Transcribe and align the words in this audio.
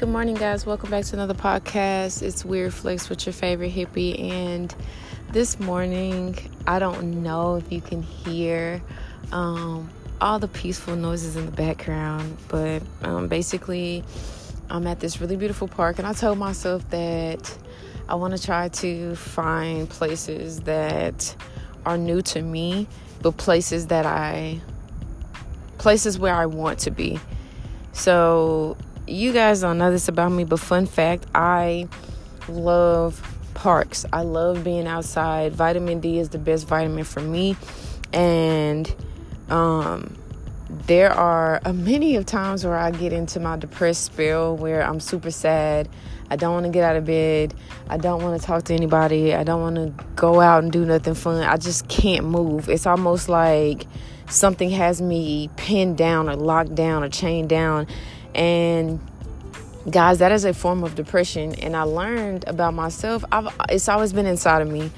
Good 0.00 0.08
morning, 0.08 0.34
guys. 0.34 0.64
Welcome 0.64 0.88
back 0.88 1.04
to 1.04 1.16
another 1.16 1.34
podcast. 1.34 2.22
It's 2.22 2.42
Weird 2.42 2.72
Flex 2.72 3.10
with 3.10 3.26
your 3.26 3.34
favorite 3.34 3.70
hippie. 3.70 4.18
And 4.18 4.74
this 5.30 5.60
morning, 5.60 6.38
I 6.66 6.78
don't 6.78 7.22
know 7.22 7.56
if 7.56 7.70
you 7.70 7.82
can 7.82 8.00
hear 8.02 8.80
um, 9.30 9.90
all 10.18 10.38
the 10.38 10.48
peaceful 10.48 10.96
noises 10.96 11.36
in 11.36 11.44
the 11.44 11.52
background, 11.52 12.38
but 12.48 12.82
um, 13.02 13.28
basically, 13.28 14.02
I'm 14.70 14.86
at 14.86 15.00
this 15.00 15.20
really 15.20 15.36
beautiful 15.36 15.68
park, 15.68 15.98
and 15.98 16.08
I 16.08 16.14
told 16.14 16.38
myself 16.38 16.88
that 16.88 17.58
I 18.08 18.14
want 18.14 18.34
to 18.34 18.42
try 18.42 18.70
to 18.70 19.14
find 19.16 19.86
places 19.86 20.60
that 20.60 21.36
are 21.84 21.98
new 21.98 22.22
to 22.22 22.40
me, 22.40 22.88
but 23.20 23.36
places 23.36 23.88
that 23.88 24.06
I 24.06 24.62
places 25.76 26.18
where 26.18 26.34
I 26.34 26.46
want 26.46 26.78
to 26.78 26.90
be. 26.90 27.20
So, 27.92 28.78
you 29.10 29.32
guys 29.32 29.60
don't 29.60 29.78
know 29.78 29.90
this 29.90 30.08
about 30.08 30.30
me, 30.30 30.44
but 30.44 30.60
fun 30.60 30.86
fact 30.86 31.26
I 31.34 31.88
love 32.48 33.20
parks. 33.54 34.06
I 34.12 34.22
love 34.22 34.64
being 34.64 34.86
outside. 34.86 35.52
Vitamin 35.52 36.00
D 36.00 36.18
is 36.18 36.30
the 36.30 36.38
best 36.38 36.66
vitamin 36.66 37.04
for 37.04 37.20
me. 37.20 37.56
And 38.12 38.92
um, 39.48 40.16
there 40.86 41.12
are 41.12 41.60
a 41.64 41.72
many 41.72 42.16
of 42.16 42.26
times 42.26 42.64
where 42.64 42.76
I 42.76 42.90
get 42.90 43.12
into 43.12 43.40
my 43.40 43.56
depressed 43.56 44.04
spell 44.04 44.56
where 44.56 44.82
I'm 44.82 45.00
super 45.00 45.30
sad. 45.30 45.88
I 46.30 46.36
don't 46.36 46.54
want 46.54 46.66
to 46.66 46.70
get 46.70 46.84
out 46.84 46.94
of 46.94 47.04
bed. 47.04 47.54
I 47.88 47.96
don't 47.96 48.22
want 48.22 48.40
to 48.40 48.46
talk 48.46 48.64
to 48.64 48.74
anybody. 48.74 49.34
I 49.34 49.42
don't 49.42 49.60
want 49.60 49.76
to 49.76 50.04
go 50.14 50.40
out 50.40 50.62
and 50.62 50.70
do 50.70 50.84
nothing 50.84 51.14
fun. 51.14 51.42
I 51.42 51.56
just 51.56 51.88
can't 51.88 52.24
move. 52.24 52.68
It's 52.68 52.86
almost 52.86 53.28
like 53.28 53.86
something 54.28 54.70
has 54.70 55.02
me 55.02 55.50
pinned 55.56 55.98
down 55.98 56.28
or 56.28 56.36
locked 56.36 56.76
down 56.76 57.02
or 57.02 57.08
chained 57.08 57.48
down. 57.48 57.88
And 58.34 59.00
guys, 59.90 60.18
that 60.18 60.32
is 60.32 60.44
a 60.44 60.52
form 60.54 60.84
of 60.84 60.94
depression. 60.94 61.54
And 61.56 61.76
I 61.76 61.82
learned 61.82 62.44
about 62.46 62.74
myself. 62.74 63.24
I've, 63.32 63.48
it's 63.68 63.88
always 63.88 64.12
been 64.12 64.26
inside 64.26 64.62
of 64.62 64.68
me 64.68 64.90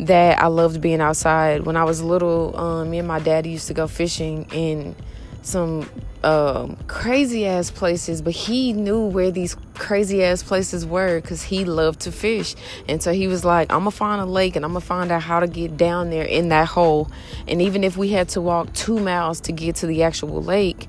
that 0.00 0.38
I 0.40 0.46
loved 0.46 0.80
being 0.80 1.00
outside. 1.00 1.64
When 1.64 1.76
I 1.76 1.84
was 1.84 2.02
little, 2.02 2.56
um, 2.56 2.90
me 2.90 2.98
and 2.98 3.08
my 3.08 3.18
daddy 3.18 3.50
used 3.50 3.68
to 3.68 3.74
go 3.74 3.86
fishing 3.86 4.46
in 4.52 4.94
some 5.42 5.88
um, 6.24 6.76
crazy 6.88 7.46
ass 7.46 7.70
places, 7.70 8.20
but 8.20 8.32
he 8.32 8.72
knew 8.72 9.06
where 9.06 9.30
these 9.30 9.56
crazy 9.74 10.24
ass 10.24 10.42
places 10.42 10.84
were 10.84 11.20
because 11.20 11.44
he 11.44 11.64
loved 11.64 12.00
to 12.00 12.12
fish. 12.12 12.56
And 12.88 13.00
so 13.00 13.12
he 13.12 13.28
was 13.28 13.44
like, 13.44 13.72
I'm 13.72 13.80
gonna 13.80 13.92
find 13.92 14.20
a 14.20 14.26
lake 14.26 14.56
and 14.56 14.64
I'm 14.64 14.72
gonna 14.72 14.80
find 14.80 15.12
out 15.12 15.22
how 15.22 15.38
to 15.40 15.46
get 15.46 15.76
down 15.76 16.10
there 16.10 16.24
in 16.24 16.48
that 16.48 16.66
hole. 16.66 17.10
And 17.46 17.62
even 17.62 17.84
if 17.84 17.96
we 17.96 18.08
had 18.08 18.28
to 18.30 18.40
walk 18.40 18.72
two 18.72 18.98
miles 18.98 19.40
to 19.42 19.52
get 19.52 19.76
to 19.76 19.86
the 19.86 20.02
actual 20.02 20.42
lake, 20.42 20.88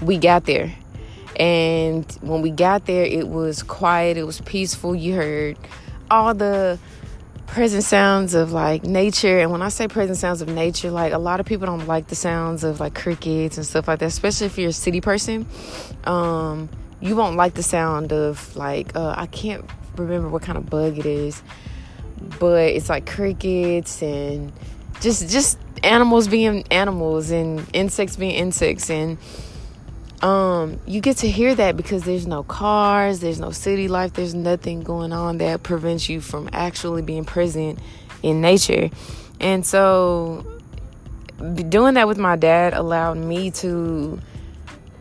we 0.00 0.16
got 0.16 0.44
there. 0.44 0.72
And 1.36 2.10
when 2.20 2.42
we 2.42 2.50
got 2.50 2.86
there, 2.86 3.04
it 3.04 3.28
was 3.28 3.62
quiet, 3.62 4.16
it 4.16 4.24
was 4.24 4.40
peaceful. 4.42 4.94
You 4.94 5.14
heard 5.14 5.58
all 6.10 6.34
the 6.34 6.78
present 7.52 7.84
sounds 7.84 8.32
of 8.32 8.50
like 8.50 8.82
nature 8.82 9.38
and 9.38 9.50
when 9.50 9.60
i 9.60 9.68
say 9.68 9.86
present 9.86 10.16
sounds 10.16 10.40
of 10.40 10.48
nature 10.48 10.90
like 10.90 11.12
a 11.12 11.18
lot 11.18 11.38
of 11.38 11.44
people 11.44 11.66
don't 11.66 11.86
like 11.86 12.06
the 12.06 12.14
sounds 12.14 12.64
of 12.64 12.80
like 12.80 12.94
crickets 12.94 13.58
and 13.58 13.66
stuff 13.66 13.86
like 13.86 13.98
that 13.98 14.06
especially 14.06 14.46
if 14.46 14.56
you're 14.56 14.70
a 14.70 14.72
city 14.72 15.02
person 15.02 15.44
um, 16.04 16.70
you 17.02 17.14
won't 17.14 17.36
like 17.36 17.52
the 17.52 17.62
sound 17.62 18.10
of 18.10 18.56
like 18.56 18.96
uh, 18.96 19.14
i 19.18 19.26
can't 19.26 19.66
remember 19.98 20.30
what 20.30 20.40
kind 20.40 20.56
of 20.56 20.70
bug 20.70 20.98
it 20.98 21.04
is 21.04 21.42
but 22.38 22.70
it's 22.70 22.88
like 22.88 23.04
crickets 23.04 24.02
and 24.02 24.50
just 25.02 25.28
just 25.28 25.58
animals 25.82 26.28
being 26.28 26.64
animals 26.70 27.30
and 27.30 27.66
insects 27.74 28.16
being 28.16 28.34
insects 28.34 28.88
and 28.88 29.18
um, 30.22 30.78
you 30.86 31.00
get 31.00 31.18
to 31.18 31.28
hear 31.28 31.54
that 31.54 31.76
because 31.76 32.04
there's 32.04 32.26
no 32.26 32.44
cars, 32.44 33.20
there's 33.20 33.40
no 33.40 33.50
city 33.50 33.88
life, 33.88 34.12
there's 34.12 34.34
nothing 34.34 34.82
going 34.82 35.12
on 35.12 35.38
that 35.38 35.64
prevents 35.64 36.08
you 36.08 36.20
from 36.20 36.48
actually 36.52 37.02
being 37.02 37.24
present 37.24 37.80
in 38.22 38.40
nature. 38.40 38.90
And 39.40 39.66
so, 39.66 40.46
doing 41.68 41.94
that 41.94 42.06
with 42.06 42.18
my 42.18 42.36
dad 42.36 42.72
allowed 42.72 43.16
me 43.16 43.50
to 43.50 44.20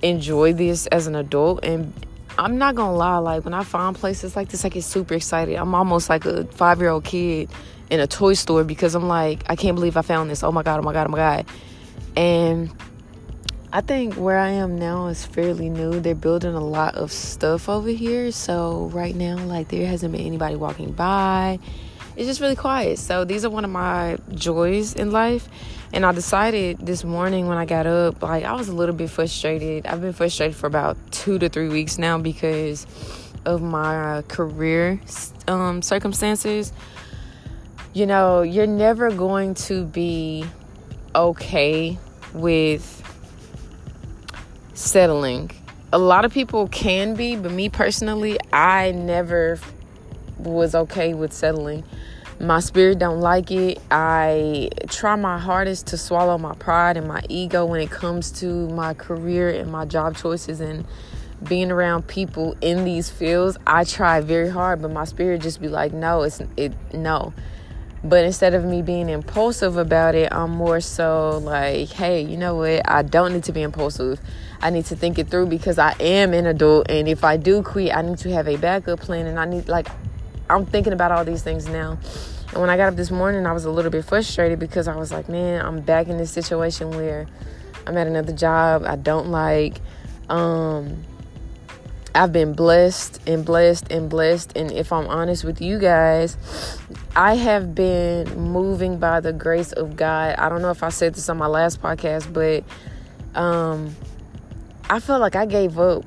enjoy 0.01 0.53
this 0.53 0.88
as 0.88 1.06
an 1.06 1.16
adult. 1.16 1.63
And 1.63 1.94
I'm 2.40 2.57
not 2.57 2.74
gonna 2.74 2.95
lie, 2.95 3.18
like 3.18 3.45
when 3.45 3.53
I 3.53 3.63
find 3.63 3.95
places 3.95 4.35
like 4.35 4.50
this, 4.50 4.66
I 4.66 4.69
get 4.69 4.84
super 4.84 5.13
excited. 5.13 5.56
I'm 5.56 5.75
almost 5.75 6.09
like 6.09 6.25
a 6.25 6.45
five 6.45 6.79
year 6.79 6.90
old 6.90 7.03
kid 7.03 7.51
in 7.91 8.00
a 8.00 8.07
toy 8.07 8.34
store 8.34 8.63
because 8.63 8.95
I'm 8.95 9.07
like, 9.07 9.44
I 9.47 9.56
can't 9.56 9.75
believe 9.75 9.97
I 9.97 10.01
found 10.01 10.31
this. 10.31 10.41
Oh 10.41 10.51
my 10.51 10.63
God, 10.63 10.79
oh 10.79 10.84
my 10.84 10.94
God, 10.94 11.06
oh 11.06 11.12
my 11.12 11.18
God. 11.18 11.45
And 12.16 12.72
I 13.73 13.79
think 13.79 14.15
where 14.15 14.37
I 14.37 14.49
am 14.49 14.77
now 14.77 15.07
is 15.07 15.25
fairly 15.25 15.69
new. 15.69 16.01
They're 16.01 16.13
building 16.13 16.53
a 16.55 16.59
lot 16.59 16.95
of 16.95 17.09
stuff 17.09 17.69
over 17.69 17.87
here. 17.87 18.29
So 18.33 18.89
right 18.91 19.15
now, 19.15 19.37
like 19.37 19.69
there 19.69 19.87
hasn't 19.87 20.11
been 20.11 20.25
anybody 20.25 20.57
walking 20.57 20.91
by. 20.91 21.57
It's 22.17 22.27
just 22.27 22.41
really 22.41 22.57
quiet. 22.57 22.99
So 22.99 23.23
these 23.23 23.45
are 23.45 23.49
one 23.49 23.63
of 23.63 23.71
my 23.71 24.17
joys 24.33 24.93
in 24.93 25.11
life. 25.11 25.47
And 25.93 26.05
I 26.05 26.11
decided 26.11 26.85
this 26.85 27.05
morning 27.05 27.47
when 27.47 27.57
I 27.57 27.65
got 27.65 27.87
up, 27.87 28.21
like 28.21 28.43
I 28.43 28.53
was 28.55 28.67
a 28.67 28.75
little 28.75 28.93
bit 28.93 29.09
frustrated. 29.09 29.88
I've 29.88 30.01
been 30.01 30.11
frustrated 30.11 30.57
for 30.57 30.67
about 30.67 30.97
two 31.13 31.39
to 31.39 31.47
three 31.47 31.69
weeks 31.69 31.97
now 31.97 32.17
because 32.17 32.85
of 33.45 33.61
my 33.61 34.21
career 34.27 34.99
um, 35.47 35.81
circumstances. 35.81 36.73
You 37.93 38.05
know, 38.05 38.41
you're 38.41 38.67
never 38.67 39.11
going 39.11 39.53
to 39.53 39.85
be 39.85 40.43
okay 41.15 41.97
with 42.33 42.97
settling. 44.73 45.51
A 45.93 45.97
lot 45.97 46.25
of 46.25 46.33
people 46.33 46.67
can 46.67 47.15
be, 47.15 47.35
but 47.35 47.51
me 47.51 47.69
personally, 47.69 48.37
I 48.53 48.91
never 48.91 49.59
was 50.37 50.73
okay 50.73 51.13
with 51.13 51.33
settling. 51.33 51.83
My 52.39 52.59
spirit 52.59 52.97
don't 52.97 53.19
like 53.19 53.51
it. 53.51 53.79
I 53.91 54.69
try 54.87 55.15
my 55.15 55.37
hardest 55.37 55.87
to 55.87 55.97
swallow 55.97 56.37
my 56.37 56.55
pride 56.55 56.97
and 56.97 57.07
my 57.07 57.21
ego 57.29 57.65
when 57.65 57.81
it 57.81 57.91
comes 57.91 58.31
to 58.39 58.67
my 58.69 58.95
career 58.95 59.49
and 59.49 59.71
my 59.71 59.85
job 59.85 60.17
choices 60.17 60.59
and 60.59 60.85
being 61.43 61.71
around 61.71 62.07
people 62.07 62.55
in 62.61 62.83
these 62.83 63.09
fields. 63.09 63.57
I 63.67 63.83
try 63.83 64.21
very 64.21 64.49
hard, 64.49 64.81
but 64.81 64.91
my 64.91 65.05
spirit 65.05 65.41
just 65.41 65.61
be 65.61 65.67
like, 65.67 65.93
no, 65.93 66.23
it's 66.23 66.41
it 66.57 66.73
no. 66.93 67.33
But 68.03 68.25
instead 68.25 68.56
of 68.56 68.66
me 68.66 68.81
being 68.81 69.09
impulsive 69.09 69.78
about 69.78 70.16
it, 70.16 70.34
I'm 70.34 70.51
more 70.51 70.81
so 70.81 71.38
like, 71.44 71.89
hey, 71.89 72.22
you 72.22 72.35
know 72.35 72.56
what? 72.56 72.89
I 72.89 73.03
don't 73.03 73.34
need 73.34 73.44
to 73.44 73.51
be 73.51 73.62
impulsive. 73.62 74.19
I 74.59 74.72
need 74.72 74.85
to 74.85 74.95
think 74.95 75.19
it 75.19 75.28
through 75.28 75.47
because 75.47 75.78
I 75.78 75.95
am 76.00 76.34
an 76.34 76.47
adult. 76.47 76.89
And 76.89 77.07
if 77.07 77.23
I 77.23 77.38
do 77.38 77.62
quit, 77.62 77.95
I 77.95 78.01
need 78.01 78.17
to 78.19 78.31
have 78.31 78.47
a 78.47 78.57
backup 78.57 79.01
plan. 79.01 79.28
And 79.28 79.39
I 79.39 79.45
need, 79.45 79.67
like, 79.69 79.88
I'm 80.50 80.66
thinking 80.66 80.94
about 80.94 81.12
all 81.12 81.23
these 81.23 81.44
things 81.44 81.67
now. 81.67 82.00
And 82.51 82.59
when 82.59 82.69
I 82.69 82.75
got 82.75 82.88
up 82.89 82.95
this 82.95 83.12
morning, 83.12 83.45
I 83.45 83.53
was 83.53 83.66
a 83.66 83.72
little 83.72 83.91
bit 83.91 84.03
frustrated 84.03 84.59
because 84.59 84.88
I 84.88 84.95
was 84.95 85.12
like, 85.12 85.29
man, 85.29 85.63
I'm 85.63 85.81
back 85.81 86.07
in 86.07 86.18
this 86.18 86.31
situation 86.31 86.89
where 86.91 87.28
I'm 87.85 87.95
at 87.97 88.07
another 88.07 88.33
job 88.33 88.83
I 88.83 88.95
don't 88.95 89.28
like. 89.28 89.79
Um, 90.28 91.03
I've 92.13 92.33
been 92.33 92.53
blessed 92.53 93.22
and 93.25 93.45
blessed 93.45 93.91
and 93.91 94.09
blessed. 94.09 94.57
And 94.57 94.72
if 94.72 94.91
I'm 94.91 95.07
honest 95.07 95.44
with 95.44 95.61
you 95.61 95.79
guys, 95.79 96.38
I 97.16 97.35
have 97.35 97.73
been 97.73 98.27
moving 98.38 98.97
by 98.97 99.22
the 99.22 99.31
grace 99.31 99.72
of 99.72 99.95
God. 99.95 100.35
I 100.38 100.50
don't 100.50 100.61
know 100.61 100.71
if 100.71 100.83
I 100.83 100.89
said 100.89 101.13
this 101.13 101.29
on 101.29 101.38
my 101.38 101.47
last 101.47 101.81
podcast, 101.81 102.31
but 102.33 102.63
um, 103.39 103.95
I 104.89 105.00
felt 105.00 105.21
like 105.21 105.38
I 105.38 105.45
gave 105.45 105.79
up 105.79 106.03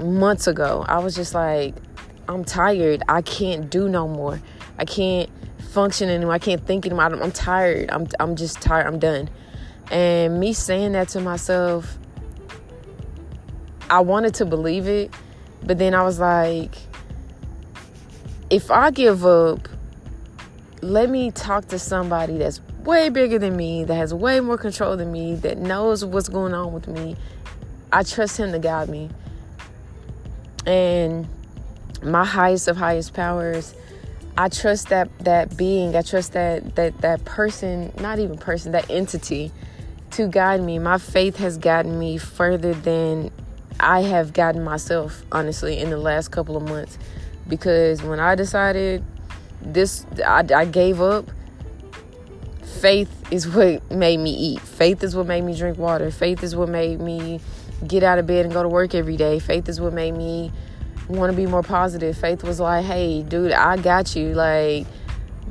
months 0.00 0.48
ago. 0.48 0.84
I 0.88 0.98
was 0.98 1.14
just 1.14 1.32
like, 1.32 1.76
I'm 2.28 2.44
tired. 2.44 3.02
I 3.08 3.22
can't 3.22 3.70
do 3.70 3.88
no 3.88 4.08
more. 4.08 4.40
I 4.78 4.84
can't 4.84 5.30
function 5.70 6.08
anymore. 6.08 6.34
I 6.34 6.38
can't 6.40 6.66
think 6.66 6.86
anymore. 6.86 7.04
I'm 7.04 7.32
tired. 7.32 7.90
I'm, 7.90 8.08
I'm 8.18 8.34
just 8.34 8.60
tired. 8.60 8.86
I'm 8.86 8.98
done. 8.98 9.30
And 9.92 10.40
me 10.40 10.52
saying 10.52 10.92
that 10.92 11.08
to 11.10 11.20
myself 11.20 11.98
I 13.90 14.00
wanted 14.00 14.34
to 14.34 14.46
believe 14.46 14.86
it, 14.86 15.12
but 15.64 15.78
then 15.78 15.94
I 15.94 16.04
was 16.04 16.20
like, 16.20 16.76
if 18.48 18.70
I 18.70 18.92
give 18.92 19.26
up, 19.26 19.68
let 20.80 21.10
me 21.10 21.32
talk 21.32 21.68
to 21.68 21.78
somebody 21.78 22.38
that's 22.38 22.60
way 22.84 23.08
bigger 23.08 23.38
than 23.38 23.56
me, 23.56 23.84
that 23.84 23.94
has 23.94 24.14
way 24.14 24.40
more 24.40 24.56
control 24.56 24.96
than 24.96 25.10
me, 25.10 25.34
that 25.36 25.58
knows 25.58 26.04
what's 26.04 26.28
going 26.28 26.54
on 26.54 26.72
with 26.72 26.88
me. 26.88 27.16
I 27.92 28.04
trust 28.04 28.36
him 28.36 28.52
to 28.52 28.60
guide 28.60 28.88
me. 28.88 29.10
And 30.64 31.26
my 32.02 32.24
highest 32.24 32.68
of 32.68 32.76
highest 32.76 33.12
powers, 33.12 33.74
I 34.38 34.48
trust 34.48 34.88
that 34.88 35.10
that 35.20 35.56
being, 35.56 35.96
I 35.96 36.02
trust 36.02 36.32
that 36.32 36.76
that 36.76 36.98
that 36.98 37.24
person, 37.24 37.92
not 38.00 38.18
even 38.20 38.38
person, 38.38 38.72
that 38.72 38.88
entity 38.88 39.50
to 40.12 40.28
guide 40.28 40.62
me. 40.62 40.78
My 40.78 40.98
faith 40.98 41.36
has 41.36 41.58
gotten 41.58 41.98
me 41.98 42.18
further 42.18 42.72
than 42.72 43.30
I 43.82 44.02
have 44.02 44.32
gotten 44.32 44.62
myself, 44.62 45.24
honestly, 45.32 45.78
in 45.78 45.90
the 45.90 45.96
last 45.96 46.28
couple 46.28 46.56
of 46.56 46.62
months. 46.62 46.98
Because 47.48 48.02
when 48.02 48.20
I 48.20 48.34
decided 48.34 49.02
this, 49.60 50.06
I, 50.24 50.44
I 50.54 50.64
gave 50.64 51.00
up. 51.00 51.30
Faith 52.80 53.10
is 53.30 53.46
what 53.46 53.90
made 53.90 54.20
me 54.20 54.30
eat. 54.30 54.60
Faith 54.60 55.02
is 55.02 55.14
what 55.14 55.26
made 55.26 55.42
me 55.42 55.54
drink 55.54 55.76
water. 55.76 56.10
Faith 56.10 56.42
is 56.42 56.56
what 56.56 56.68
made 56.68 57.00
me 57.00 57.40
get 57.86 58.02
out 58.02 58.18
of 58.18 58.26
bed 58.26 58.44
and 58.44 58.54
go 58.54 58.62
to 58.62 58.68
work 58.68 58.94
every 58.94 59.16
day. 59.16 59.38
Faith 59.38 59.68
is 59.68 59.80
what 59.80 59.92
made 59.92 60.12
me 60.12 60.50
want 61.08 61.30
to 61.30 61.36
be 61.36 61.46
more 61.46 61.62
positive. 61.62 62.16
Faith 62.16 62.42
was 62.42 62.60
like, 62.60 62.84
hey, 62.84 63.22
dude, 63.22 63.52
I 63.52 63.76
got 63.76 64.16
you. 64.16 64.32
Like, 64.34 64.86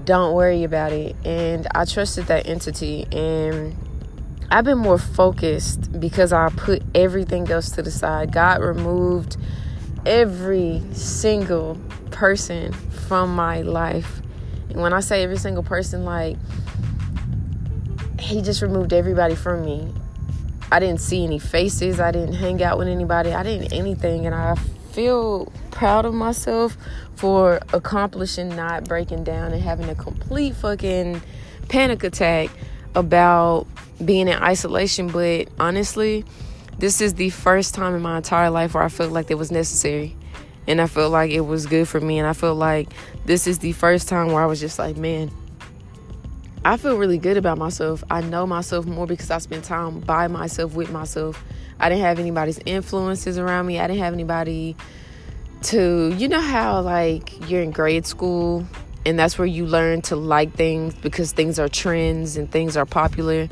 don't 0.05 0.33
worry 0.33 0.63
about 0.63 0.91
it. 0.91 1.15
And 1.25 1.67
I 1.75 1.85
trusted 1.85 2.25
that 2.27 2.47
entity. 2.47 3.05
And 3.11 3.75
I've 4.51 4.65
been 4.65 4.79
more 4.79 4.97
focused 4.97 5.99
because 5.99 6.33
I 6.33 6.49
put 6.49 6.81
everything 6.95 7.49
else 7.51 7.69
to 7.71 7.83
the 7.83 7.91
side. 7.91 8.31
God 8.31 8.61
removed 8.61 9.37
every 10.07 10.81
single 10.91 11.77
person 12.09 12.73
from 12.73 13.35
my 13.35 13.61
life. 13.61 14.21
And 14.69 14.81
when 14.81 14.91
I 14.91 15.01
say 15.01 15.23
every 15.23 15.37
single 15.37 15.61
person, 15.61 16.03
like, 16.03 16.37
He 18.19 18.41
just 18.41 18.63
removed 18.63 18.91
everybody 18.91 19.35
from 19.35 19.63
me. 19.63 19.93
I 20.71 20.79
didn't 20.79 21.01
see 21.01 21.23
any 21.23 21.39
faces. 21.39 21.99
I 21.99 22.11
didn't 22.11 22.33
hang 22.33 22.61
out 22.63 22.79
with 22.79 22.87
anybody. 22.87 23.33
I 23.33 23.43
didn't 23.43 23.71
anything. 23.71 24.25
And 24.25 24.33
I 24.33 24.55
feel 24.91 25.51
proud 25.69 26.05
of 26.05 26.13
myself 26.13 26.75
for 27.15 27.59
accomplishing 27.73 28.49
not 28.49 28.85
breaking 28.85 29.23
down 29.23 29.51
and 29.51 29.61
having 29.61 29.89
a 29.89 29.95
complete 29.95 30.55
fucking 30.55 31.21
panic 31.67 32.03
attack 32.03 32.49
about 32.95 33.67
being 34.03 34.27
in 34.27 34.41
isolation. 34.41 35.07
But 35.07 35.49
honestly, 35.59 36.25
this 36.77 37.01
is 37.01 37.15
the 37.15 37.29
first 37.29 37.75
time 37.75 37.95
in 37.95 38.01
my 38.01 38.17
entire 38.17 38.49
life 38.49 38.73
where 38.73 38.83
I 38.83 38.89
felt 38.89 39.11
like 39.11 39.31
it 39.31 39.35
was 39.35 39.51
necessary. 39.51 40.15
And 40.67 40.79
I 40.79 40.87
felt 40.87 41.11
like 41.11 41.31
it 41.31 41.41
was 41.41 41.65
good 41.65 41.87
for 41.87 41.99
me. 41.99 42.19
And 42.19 42.27
I 42.27 42.33
felt 42.33 42.57
like 42.57 42.89
this 43.25 43.47
is 43.47 43.59
the 43.59 43.71
first 43.71 44.07
time 44.07 44.27
where 44.27 44.43
I 44.43 44.45
was 44.45 44.59
just 44.59 44.77
like, 44.77 44.97
man, 44.97 45.31
I 46.63 46.77
feel 46.77 46.97
really 46.97 47.17
good 47.17 47.37
about 47.37 47.57
myself. 47.57 48.03
I 48.09 48.21
know 48.21 48.45
myself 48.45 48.85
more 48.85 49.07
because 49.07 49.31
I 49.31 49.37
spent 49.39 49.63
time 49.63 50.01
by 50.01 50.27
myself 50.27 50.75
with 50.75 50.91
myself. 50.91 51.43
I 51.79 51.89
didn't 51.89 52.01
have 52.01 52.19
anybody's 52.19 52.59
influences 52.65 53.37
around 53.37 53.65
me. 53.65 53.79
I 53.79 53.87
didn't 53.87 54.01
have 54.01 54.13
anybody 54.13 54.75
to, 55.63 56.13
you 56.17 56.27
know, 56.27 56.41
how 56.41 56.81
like 56.81 57.49
you're 57.49 57.61
in 57.61 57.71
grade 57.71 58.05
school 58.05 58.65
and 59.05 59.17
that's 59.17 59.37
where 59.37 59.47
you 59.47 59.65
learn 59.65 60.01
to 60.03 60.15
like 60.15 60.53
things 60.53 60.93
because 60.95 61.31
things 61.31 61.59
are 61.59 61.69
trends 61.69 62.37
and 62.37 62.51
things 62.51 62.75
are 62.77 62.85
popular. 62.85 63.47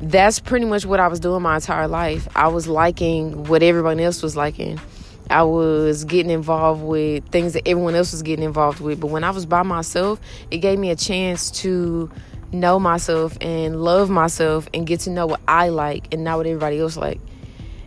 That's 0.00 0.40
pretty 0.40 0.64
much 0.64 0.86
what 0.86 0.98
I 0.98 1.08
was 1.08 1.20
doing 1.20 1.42
my 1.42 1.56
entire 1.56 1.86
life. 1.86 2.26
I 2.34 2.48
was 2.48 2.66
liking 2.66 3.44
what 3.44 3.62
everyone 3.62 4.00
else 4.00 4.22
was 4.22 4.34
liking. 4.34 4.80
I 5.28 5.42
was 5.42 6.04
getting 6.04 6.30
involved 6.30 6.82
with 6.82 7.28
things 7.28 7.52
that 7.52 7.68
everyone 7.68 7.94
else 7.94 8.12
was 8.12 8.22
getting 8.22 8.44
involved 8.44 8.80
with. 8.80 8.98
But 8.98 9.08
when 9.08 9.24
I 9.24 9.30
was 9.30 9.46
by 9.46 9.62
myself, 9.62 10.18
it 10.50 10.58
gave 10.58 10.78
me 10.78 10.90
a 10.90 10.96
chance 10.96 11.50
to 11.62 12.10
know 12.50 12.80
myself 12.80 13.36
and 13.40 13.82
love 13.82 14.10
myself 14.10 14.68
and 14.74 14.86
get 14.86 15.00
to 15.00 15.10
know 15.10 15.26
what 15.26 15.40
I 15.46 15.68
like 15.68 16.12
and 16.12 16.24
not 16.24 16.38
what 16.38 16.46
everybody 16.46 16.80
else 16.80 16.96
like. 16.96 17.20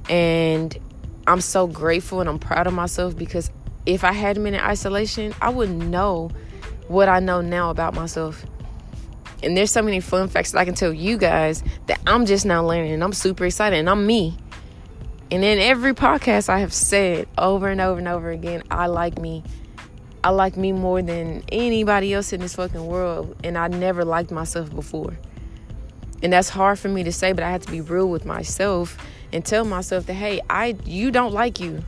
And 0.07 0.77
I'm 1.25 1.41
so 1.41 1.67
grateful 1.67 2.21
and 2.21 2.29
I'm 2.29 2.39
proud 2.39 2.67
of 2.67 2.73
myself 2.73 3.17
because 3.17 3.49
if 3.85 4.03
I 4.03 4.11
hadn't 4.11 4.43
been 4.43 4.53
in 4.53 4.61
isolation, 4.61 5.33
I 5.41 5.49
wouldn't 5.49 5.83
know 5.83 6.31
what 6.87 7.09
I 7.09 7.19
know 7.19 7.41
now 7.41 7.71
about 7.71 7.93
myself. 7.93 8.45
And 9.43 9.57
there's 9.57 9.71
so 9.71 9.81
many 9.81 9.99
fun 9.99 10.27
facts 10.29 10.51
that 10.51 10.59
I 10.59 10.65
can 10.65 10.73
tell 10.73 10.93
you 10.93 11.17
guys 11.17 11.63
that 11.87 11.99
I'm 12.07 12.25
just 12.25 12.45
now 12.45 12.65
learning 12.65 12.93
and 12.93 13.03
I'm 13.03 13.13
super 13.13 13.45
excited 13.45 13.77
and 13.77 13.89
I'm 13.89 14.07
me. 14.07 14.37
And 15.31 15.43
in 15.43 15.59
every 15.59 15.93
podcast, 15.93 16.47
I 16.47 16.59
have 16.59 16.73
said 16.73 17.27
over 17.37 17.67
and 17.67 17.81
over 17.81 17.99
and 17.99 18.07
over 18.07 18.29
again, 18.29 18.63
I 18.69 18.87
like 18.87 19.19
me. 19.19 19.43
I 20.23 20.29
like 20.29 20.55
me 20.55 20.71
more 20.71 21.01
than 21.01 21.43
anybody 21.51 22.13
else 22.13 22.31
in 22.31 22.39
this 22.39 22.55
fucking 22.55 22.85
world. 22.85 23.35
And 23.43 23.57
I 23.57 23.67
never 23.67 24.05
liked 24.05 24.31
myself 24.31 24.73
before. 24.73 25.17
And 26.21 26.31
that's 26.31 26.49
hard 26.49 26.79
for 26.79 26.87
me 26.87 27.03
to 27.03 27.11
say, 27.11 27.33
but 27.33 27.43
I 27.43 27.51
have 27.51 27.65
to 27.65 27.71
be 27.71 27.81
real 27.81 28.09
with 28.09 28.25
myself 28.25 28.97
and 29.33 29.43
tell 29.43 29.65
myself 29.65 30.05
that, 30.05 30.13
hey, 30.13 30.39
I 30.49 30.77
you 30.85 31.11
don't 31.11 31.33
like 31.33 31.59
you. 31.59 31.83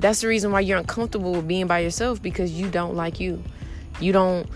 That's 0.00 0.20
the 0.20 0.28
reason 0.28 0.50
why 0.50 0.60
you're 0.60 0.78
uncomfortable 0.78 1.32
with 1.32 1.48
being 1.48 1.68
by 1.68 1.78
yourself 1.78 2.20
because 2.20 2.52
you 2.52 2.68
don't 2.68 2.94
like 2.94 3.20
you. 3.20 3.42
You 4.00 4.12
don't 4.12 4.46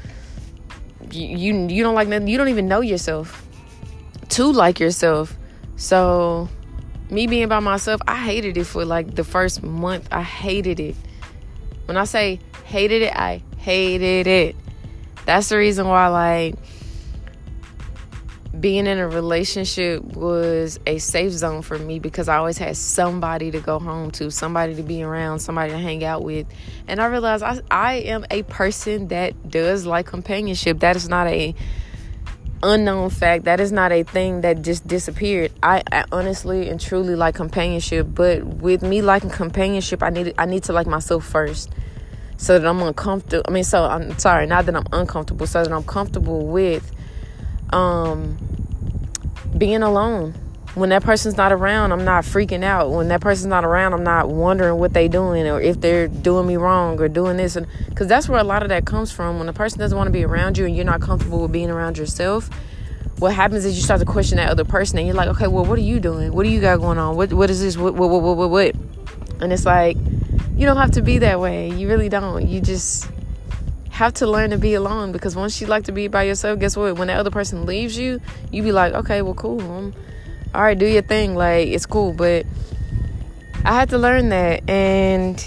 you 1.24 1.68
you 1.68 1.82
don't 1.82 1.94
like 1.94 2.08
nothing. 2.08 2.28
You 2.28 2.38
don't 2.38 2.48
even 2.48 2.68
know 2.68 2.80
yourself 2.80 3.46
to 4.30 4.52
like 4.52 4.80
yourself. 4.80 5.36
So 5.76 6.48
me 7.10 7.26
being 7.26 7.48
by 7.48 7.60
myself, 7.60 8.00
I 8.06 8.16
hated 8.16 8.56
it 8.56 8.64
for 8.64 8.84
like 8.84 9.14
the 9.14 9.24
first 9.24 9.62
month. 9.62 10.08
I 10.10 10.22
hated 10.22 10.80
it. 10.80 10.96
When 11.86 11.96
I 11.96 12.04
say 12.04 12.40
hated 12.64 13.02
it, 13.02 13.14
I 13.14 13.42
hated 13.58 14.26
it. 14.26 14.56
That's 15.24 15.48
the 15.48 15.56
reason 15.56 15.88
why, 15.88 16.06
like, 16.08 16.54
being 18.60 18.86
in 18.86 18.98
a 18.98 19.08
relationship 19.08 20.02
was 20.02 20.78
a 20.86 20.98
safe 20.98 21.32
zone 21.32 21.62
for 21.62 21.78
me 21.78 21.98
because 21.98 22.28
I 22.28 22.36
always 22.36 22.58
had 22.58 22.76
somebody 22.76 23.50
to 23.50 23.60
go 23.60 23.78
home 23.78 24.10
to, 24.12 24.30
somebody 24.30 24.74
to 24.74 24.82
be 24.82 25.02
around, 25.02 25.40
somebody 25.40 25.72
to 25.72 25.78
hang 25.78 26.04
out 26.04 26.22
with. 26.22 26.46
And 26.86 27.00
I 27.00 27.06
realized 27.06 27.42
I, 27.42 27.60
I 27.70 27.94
am 27.94 28.24
a 28.30 28.42
person 28.44 29.08
that 29.08 29.50
does 29.50 29.86
like 29.86 30.06
companionship. 30.06 30.80
That 30.80 30.96
is 30.96 31.08
not 31.08 31.26
a 31.26 31.54
unknown 32.62 33.10
fact. 33.10 33.44
That 33.44 33.60
is 33.60 33.72
not 33.72 33.92
a 33.92 34.02
thing 34.02 34.40
that 34.40 34.62
just 34.62 34.86
disappeared. 34.86 35.52
I, 35.62 35.82
I, 35.92 36.04
honestly 36.12 36.68
and 36.68 36.80
truly 36.80 37.14
like 37.14 37.34
companionship, 37.34 38.06
but 38.10 38.44
with 38.44 38.82
me 38.82 39.02
liking 39.02 39.30
companionship, 39.30 40.02
I 40.02 40.10
need 40.10 40.34
I 40.38 40.46
need 40.46 40.64
to 40.64 40.72
like 40.72 40.86
myself 40.86 41.24
first, 41.24 41.70
so 42.36 42.58
that 42.58 42.66
I'm 42.66 42.80
uncomfortable. 42.82 43.44
I 43.46 43.50
mean, 43.50 43.64
so 43.64 43.84
I'm 43.84 44.18
sorry, 44.18 44.46
not 44.46 44.66
that 44.66 44.76
I'm 44.76 44.86
uncomfortable, 44.92 45.46
so 45.46 45.62
that 45.62 45.72
I'm 45.72 45.84
comfortable 45.84 46.46
with 46.46 46.92
um 47.72 48.38
being 49.56 49.82
alone. 49.82 50.34
When 50.74 50.90
that 50.90 51.02
person's 51.02 51.38
not 51.38 51.52
around, 51.52 51.92
I'm 51.92 52.04
not 52.04 52.24
freaking 52.24 52.62
out. 52.62 52.90
When 52.90 53.08
that 53.08 53.22
person's 53.22 53.46
not 53.46 53.64
around, 53.64 53.94
I'm 53.94 54.04
not 54.04 54.28
wondering 54.28 54.78
what 54.78 54.92
they're 54.92 55.08
doing 55.08 55.46
or 55.46 55.58
if 55.58 55.80
they're 55.80 56.06
doing 56.06 56.46
me 56.46 56.56
wrong 56.56 57.00
or 57.00 57.08
doing 57.08 57.38
this. 57.38 57.56
And 57.56 57.66
because 57.88 58.08
that's 58.08 58.28
where 58.28 58.38
a 58.38 58.44
lot 58.44 58.62
of 58.62 58.68
that 58.68 58.84
comes 58.84 59.10
from. 59.10 59.38
When 59.38 59.48
a 59.48 59.54
person 59.54 59.78
doesn't 59.78 59.96
want 59.96 60.08
to 60.08 60.12
be 60.12 60.22
around 60.22 60.58
you 60.58 60.66
and 60.66 60.76
you're 60.76 60.84
not 60.84 61.00
comfortable 61.00 61.40
with 61.40 61.52
being 61.52 61.70
around 61.70 61.96
yourself, 61.96 62.50
what 63.18 63.34
happens 63.34 63.64
is 63.64 63.76
you 63.78 63.82
start 63.82 64.00
to 64.00 64.06
question 64.06 64.36
that 64.36 64.50
other 64.50 64.66
person 64.66 64.98
and 64.98 65.06
you're 65.06 65.16
like, 65.16 65.28
okay, 65.28 65.46
well, 65.46 65.64
what 65.64 65.78
are 65.78 65.82
you 65.82 65.98
doing? 65.98 66.32
What 66.32 66.42
do 66.44 66.50
you 66.50 66.60
got 66.60 66.78
going 66.80 66.98
on? 66.98 67.16
What 67.16 67.32
what 67.32 67.48
is 67.48 67.62
this? 67.62 67.78
What 67.78 67.94
what 67.94 68.10
what 68.10 68.36
what 68.36 68.50
what? 68.50 68.74
And 69.40 69.54
it's 69.54 69.64
like, 69.64 69.96
you 70.56 70.66
don't 70.66 70.76
have 70.76 70.90
to 70.92 71.02
be 71.02 71.18
that 71.18 71.40
way. 71.40 71.70
You 71.70 71.88
really 71.88 72.10
don't. 72.10 72.46
You 72.46 72.60
just 72.60 73.08
have 73.96 74.12
to 74.12 74.26
learn 74.26 74.50
to 74.50 74.58
be 74.58 74.74
alone 74.74 75.10
because 75.10 75.34
once 75.34 75.58
you 75.58 75.66
like 75.66 75.84
to 75.84 75.92
be 75.92 76.06
by 76.06 76.24
yourself, 76.24 76.58
guess 76.60 76.76
what? 76.76 76.98
When 76.98 77.08
the 77.08 77.14
other 77.14 77.30
person 77.30 77.64
leaves 77.64 77.96
you, 77.96 78.20
you 78.52 78.62
be 78.62 78.70
like, 78.70 78.92
okay, 78.92 79.22
well, 79.22 79.32
cool. 79.32 79.58
I'm, 79.58 79.94
all 80.54 80.62
right, 80.62 80.78
do 80.78 80.84
your 80.84 81.00
thing. 81.00 81.34
Like, 81.34 81.68
it's 81.68 81.86
cool. 81.86 82.12
But 82.12 82.44
I 83.64 83.72
had 83.72 83.88
to 83.90 83.98
learn 83.98 84.28
that. 84.28 84.68
And 84.68 85.42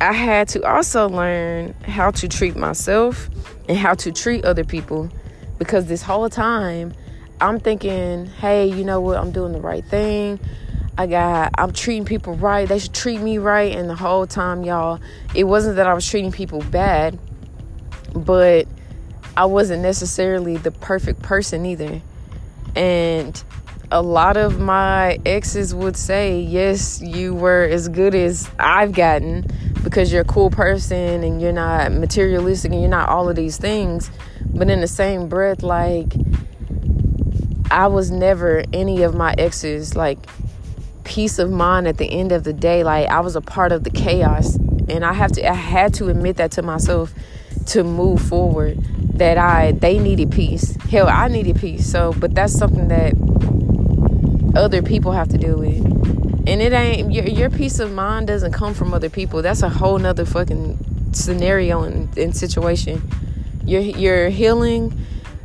I 0.00 0.12
had 0.12 0.48
to 0.48 0.68
also 0.68 1.08
learn 1.08 1.74
how 1.84 2.10
to 2.10 2.26
treat 2.26 2.56
myself 2.56 3.30
and 3.68 3.78
how 3.78 3.94
to 3.94 4.10
treat 4.10 4.44
other 4.44 4.64
people 4.64 5.08
because 5.56 5.86
this 5.86 6.02
whole 6.02 6.28
time 6.30 6.94
I'm 7.40 7.60
thinking, 7.60 8.26
hey, 8.26 8.66
you 8.66 8.82
know 8.82 9.00
what? 9.00 9.18
I'm 9.18 9.30
doing 9.30 9.52
the 9.52 9.60
right 9.60 9.84
thing. 9.84 10.40
I 10.98 11.06
got 11.06 11.52
I'm 11.56 11.72
treating 11.72 12.04
people 12.04 12.34
right. 12.34 12.68
They 12.68 12.78
should 12.78 12.94
treat 12.94 13.20
me 13.20 13.38
right. 13.38 13.74
And 13.74 13.88
the 13.88 13.94
whole 13.94 14.26
time, 14.26 14.64
y'all, 14.64 15.00
it 15.34 15.44
wasn't 15.44 15.76
that 15.76 15.86
I 15.86 15.94
was 15.94 16.08
treating 16.08 16.32
people 16.32 16.60
bad, 16.60 17.18
but 18.14 18.66
I 19.36 19.46
wasn't 19.46 19.82
necessarily 19.82 20.56
the 20.56 20.70
perfect 20.70 21.22
person 21.22 21.64
either. 21.64 22.02
And 22.76 23.42
a 23.92 24.02
lot 24.02 24.36
of 24.36 24.60
my 24.60 25.18
exes 25.26 25.74
would 25.74 25.96
say, 25.96 26.40
Yes, 26.40 27.00
you 27.00 27.34
were 27.34 27.64
as 27.64 27.88
good 27.88 28.14
as 28.14 28.50
I've 28.58 28.92
gotten 28.92 29.46
because 29.82 30.12
you're 30.12 30.22
a 30.22 30.26
cool 30.26 30.50
person 30.50 31.24
and 31.24 31.40
you're 31.40 31.52
not 31.52 31.92
materialistic 31.92 32.72
and 32.72 32.80
you're 32.80 32.90
not 32.90 33.08
all 33.08 33.28
of 33.28 33.36
these 33.36 33.56
things. 33.56 34.10
But 34.44 34.70
in 34.70 34.80
the 34.80 34.88
same 34.88 35.28
breath, 35.28 35.62
like, 35.62 36.14
I 37.70 37.86
was 37.86 38.10
never 38.10 38.64
any 38.72 39.02
of 39.02 39.14
my 39.14 39.34
exes. 39.38 39.96
Like, 39.96 40.18
peace 41.10 41.40
of 41.40 41.50
mind 41.50 41.88
at 41.88 41.98
the 41.98 42.06
end 42.06 42.30
of 42.30 42.44
the 42.44 42.52
day. 42.52 42.84
Like 42.84 43.08
I 43.08 43.18
was 43.18 43.34
a 43.34 43.40
part 43.40 43.72
of 43.72 43.82
the 43.82 43.90
chaos, 43.90 44.54
and 44.88 45.04
I 45.04 45.12
have 45.12 45.32
to 45.32 45.46
I 45.46 45.54
had 45.54 45.92
to 45.94 46.08
admit 46.08 46.36
that 46.36 46.52
to 46.52 46.62
myself 46.62 47.12
to 47.66 47.82
move 47.82 48.22
forward. 48.22 48.78
That 49.18 49.36
I 49.36 49.72
they 49.72 49.98
needed 49.98 50.30
peace. 50.30 50.76
Hell, 50.88 51.08
I 51.08 51.28
needed 51.28 51.56
peace. 51.60 51.90
So, 51.90 52.14
but 52.16 52.34
that's 52.34 52.54
something 52.54 52.88
that 52.88 53.12
other 54.56 54.82
people 54.82 55.12
have 55.12 55.28
to 55.28 55.38
deal 55.38 55.58
with. 55.58 55.84
And 56.46 56.62
it 56.62 56.72
ain't 56.72 57.12
your, 57.12 57.26
your 57.26 57.50
peace 57.50 57.80
of 57.80 57.92
mind 57.92 58.28
doesn't 58.28 58.52
come 58.52 58.72
from 58.72 58.94
other 58.94 59.10
people. 59.10 59.42
That's 59.42 59.62
a 59.62 59.68
whole 59.68 59.98
nother 59.98 60.24
fucking 60.24 61.12
scenario 61.12 61.82
and, 61.82 62.16
and 62.16 62.34
situation. 62.36 63.02
Your 63.64 63.82
your 63.82 64.30
healing 64.30 64.96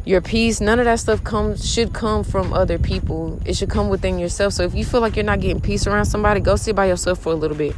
your 0.06 0.22
peace 0.22 0.62
none 0.62 0.78
of 0.80 0.86
that 0.86 1.00
stuff 1.00 1.24
comes 1.24 1.70
should 1.70 1.92
come 1.92 2.24
from 2.24 2.54
other 2.54 2.78
people. 2.78 3.42
It 3.44 3.56
should 3.56 3.70
come 3.70 3.90
within 3.90 4.20
yourself. 4.20 4.54
So 4.54 4.64
if 4.64 4.76
you 4.76 4.86
feel 4.86 5.02
like 5.02 5.16
you're 5.16 5.26
not 5.26 5.42
getting 5.42 5.60
peace 5.60 5.88
around 5.88 6.06
somebody 6.06 6.40
go 6.40 6.56
sit 6.56 6.76
by 6.76 6.86
yourself 6.86 7.20
for 7.20 7.34
a 7.34 7.36
little 7.36 7.58
bit. 7.58 7.74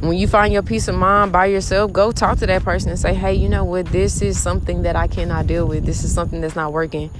When 0.00 0.16
you 0.16 0.26
find 0.26 0.52
your 0.52 0.62
peace 0.62 0.88
of 0.88 0.94
mind 0.94 1.32
by 1.32 1.46
yourself 1.46 1.92
go 1.92 2.12
talk 2.12 2.38
to 2.38 2.46
that 2.46 2.64
person 2.64 2.90
and 2.90 2.98
say 2.98 3.12
hey 3.12 3.34
you 3.34 3.48
know 3.48 3.64
what? 3.64 3.86
This 3.86 4.22
is 4.22 4.40
something 4.40 4.82
that 4.82 4.96
i 4.96 5.06
cannot 5.06 5.46
deal 5.46 5.68
with. 5.68 5.84
This 5.84 6.02
is 6.02 6.14
something 6.14 6.40
that's 6.40 6.56
not 6.56 6.72
working. 6.72 7.10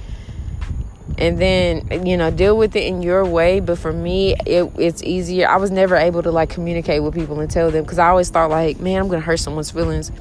And 1.19 1.39
then 1.39 2.05
you 2.05 2.17
know 2.17 2.31
deal 2.31 2.57
with 2.57 2.75
it 2.75 2.83
in 2.83 3.03
your 3.03 3.25
way. 3.25 3.59
But 3.59 3.77
for 3.77 3.93
me 3.93 4.35
it, 4.47 4.71
it's 4.79 5.03
easier. 5.03 5.47
I 5.47 5.57
was 5.57 5.69
never 5.69 5.95
able 5.95 6.23
to 6.23 6.31
like 6.31 6.49
communicate 6.49 7.03
with 7.03 7.13
people 7.13 7.39
and 7.39 7.49
tell 7.49 7.69
them 7.69 7.83
because 7.83 7.99
i 7.99 8.07
always 8.07 8.31
thought 8.31 8.49
like 8.49 8.79
man 8.79 9.01
i'm 9.01 9.07
gonna 9.07 9.21
hurt 9.21 9.37
someone's 9.37 9.69
feelings 9.69 10.11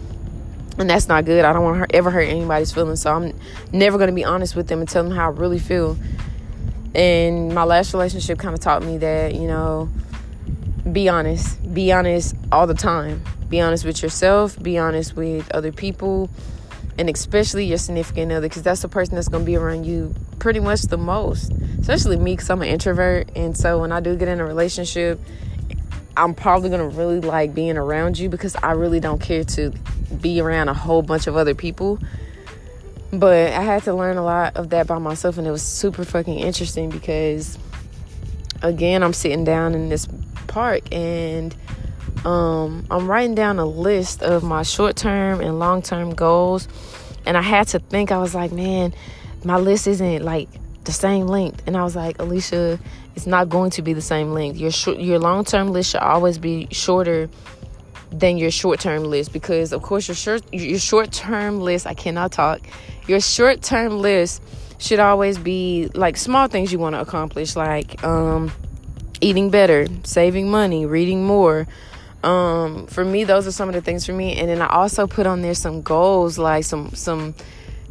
and 0.79 0.89
that's 0.91 1.09
not 1.09 1.25
good. 1.25 1.45
I 1.45 1.53
don't 1.53 1.63
want 1.63 1.89
to 1.89 1.97
ever 1.97 2.11
hurt 2.11 2.29
anybody's 2.29 2.73
feelings. 2.73 3.03
So 3.03 3.13
i'm 3.13 3.39
never 3.73 3.99
gonna 3.99 4.13
be 4.13 4.25
honest 4.25 4.57
with 4.57 4.69
them 4.69 4.81
and 4.81 4.89
tell 4.89 5.03
them 5.03 5.13
how 5.13 5.27
i 5.27 5.33
really 5.33 5.59
feel. 5.59 5.97
And 6.95 7.55
my 7.55 7.65
last 7.65 7.93
relationship 7.93 8.39
kind 8.39 8.55
of 8.55 8.61
taught 8.61 8.83
me 8.83 8.99
that 8.99 9.35
you 9.35 9.47
know 9.47 9.89
be 10.91 11.09
honest. 11.09 11.75
Be 11.75 11.93
honest 11.93 12.37
all 12.53 12.67
the 12.67 12.75
time. 12.75 13.23
Be 13.49 13.61
honest 13.61 13.85
with 13.85 14.03
yourself. 14.03 14.61
Be 14.63 14.79
honest 14.79 15.17
with 15.17 15.51
other 15.53 15.73
people. 15.73 16.31
And 16.99 17.11
especially 17.11 17.67
your 17.67 17.79
significant 17.79 18.33
other 18.33 18.49
because 18.49 18.63
that's 18.63 18.83
the 18.83 18.89
person 18.89 19.17
that's 19.17 19.29
going 19.29 19.45
to 19.45 19.47
be 19.47 19.57
around 19.57 19.85
you 19.85 20.15
pretty 20.39 20.61
much 20.61 20.83
the 20.83 20.97
most. 20.97 21.53
Especially 21.81 22.17
me 22.17 22.33
because 22.33 22.49
i'm 22.49 22.63
an 22.63 22.69
introvert. 22.69 23.31
And 23.37 23.57
so 23.57 23.81
when 23.81 23.93
i 23.93 24.01
do 24.01 24.17
get 24.17 24.29
in 24.29 24.41
a 24.41 24.47
relationship 24.47 25.21
i'm 26.17 26.35
probably 26.35 26.71
to 26.71 26.85
really 26.97 27.21
like 27.21 27.55
being 27.55 27.77
around 27.77 28.19
you 28.19 28.29
because 28.29 28.57
i 28.63 28.73
really 28.73 29.01
don't 29.01 29.21
care 29.21 29.45
to 29.45 29.73
be 30.21 30.41
around 30.41 30.69
a 30.69 30.75
whole 30.75 31.03
bunch 31.03 31.27
of 31.27 31.37
other 31.37 31.55
people 31.55 31.99
but 33.13 33.53
i 33.53 33.63
had 33.63 33.83
to 33.83 33.95
learn 33.95 34.17
a 34.17 34.25
lot 34.25 34.57
of 34.57 34.71
that 34.71 34.87
by 34.87 34.99
myself 34.99 35.39
and 35.39 35.47
it 35.47 35.51
was 35.51 35.63
super 35.63 36.05
fucking 36.05 36.39
interesting 36.39 36.91
because 36.91 37.59
again 38.63 39.03
i'm 39.03 39.13
sitting 39.13 39.45
down 39.45 39.75
in 39.75 39.89
this 39.89 40.09
park 40.47 40.83
and 40.93 41.55
um, 42.27 42.85
I'm 42.91 43.07
writing 43.07 43.37
down 43.37 43.59
a 43.59 43.67
list 43.67 44.23
of 44.23 44.43
my 44.43 44.65
short 44.65 44.97
term 44.97 45.41
and 45.41 45.59
long 45.59 45.81
term 45.81 46.15
goals. 46.15 46.67
And 47.25 47.37
I 47.37 47.43
had 47.43 47.69
to 47.69 47.79
think, 47.79 48.11
I 48.11 48.19
was 48.19 48.35
like, 48.35 48.53
man, 48.53 48.95
my 49.45 49.59
list 49.59 49.87
isn't 49.87 50.25
like 50.25 50.49
the 50.85 50.93
same 50.93 51.27
length. 51.27 51.63
And 51.67 51.77
I 51.77 51.85
was 51.85 51.95
like, 51.95 52.19
Alicia, 52.19 52.79
it's 53.17 53.27
not 53.27 53.49
going 53.49 53.71
to 53.71 53.83
be 53.83 53.93
the 53.93 54.01
same 54.01 54.33
length. 54.33 54.59
Your 54.59 54.71
sh- 54.71 54.99
your 54.99 55.19
long 55.19 55.45
term 55.45 55.73
list 55.73 55.91
should 55.91 56.01
always 56.01 56.39
be 56.39 56.69
shorter 56.71 57.29
than 58.13 58.37
your 58.37 58.51
short 58.51 58.79
term 58.79 59.05
list 59.05 59.33
because, 59.33 59.73
of 59.73 59.83
course, 59.83 60.07
your 60.07 60.15
short 60.15 60.43
your 60.53 60.79
short 60.79 61.11
term 61.11 61.61
list. 61.61 61.87
I 61.87 61.95
cannot 61.95 62.33
talk. 62.33 62.61
Your 63.09 63.21
short 63.21 63.63
term 63.63 63.99
list 63.99 64.43
should 64.79 65.01
always 65.01 65.39
be 65.39 65.91
like 65.95 66.17
small 66.17 66.47
things 66.47 66.73
you 66.73 66.79
want 66.79 66.95
to 66.95 67.01
accomplish, 67.01 67.57
like 67.57 68.05
um, 68.05 68.53
eating 69.21 69.51
better, 69.51 69.87
saving 70.05 70.51
money, 70.51 70.87
reading 70.87 71.25
more, 71.25 71.67
um, 72.27 72.87
for 72.89 73.05
me, 73.05 73.23
those 73.23 73.47
are 73.47 73.53
some 73.53 73.69
of 73.69 73.75
the 73.75 73.81
things 73.81 74.05
for 74.05 74.13
me. 74.13 74.37
And 74.37 74.49
then 74.49 74.61
I 74.61 74.67
also 74.67 75.07
put 75.07 75.27
on 75.27 75.43
there 75.43 75.55
some 75.55 75.83
goals, 75.83 76.39
like 76.39 76.65
some 76.65 76.91
some 76.91 77.35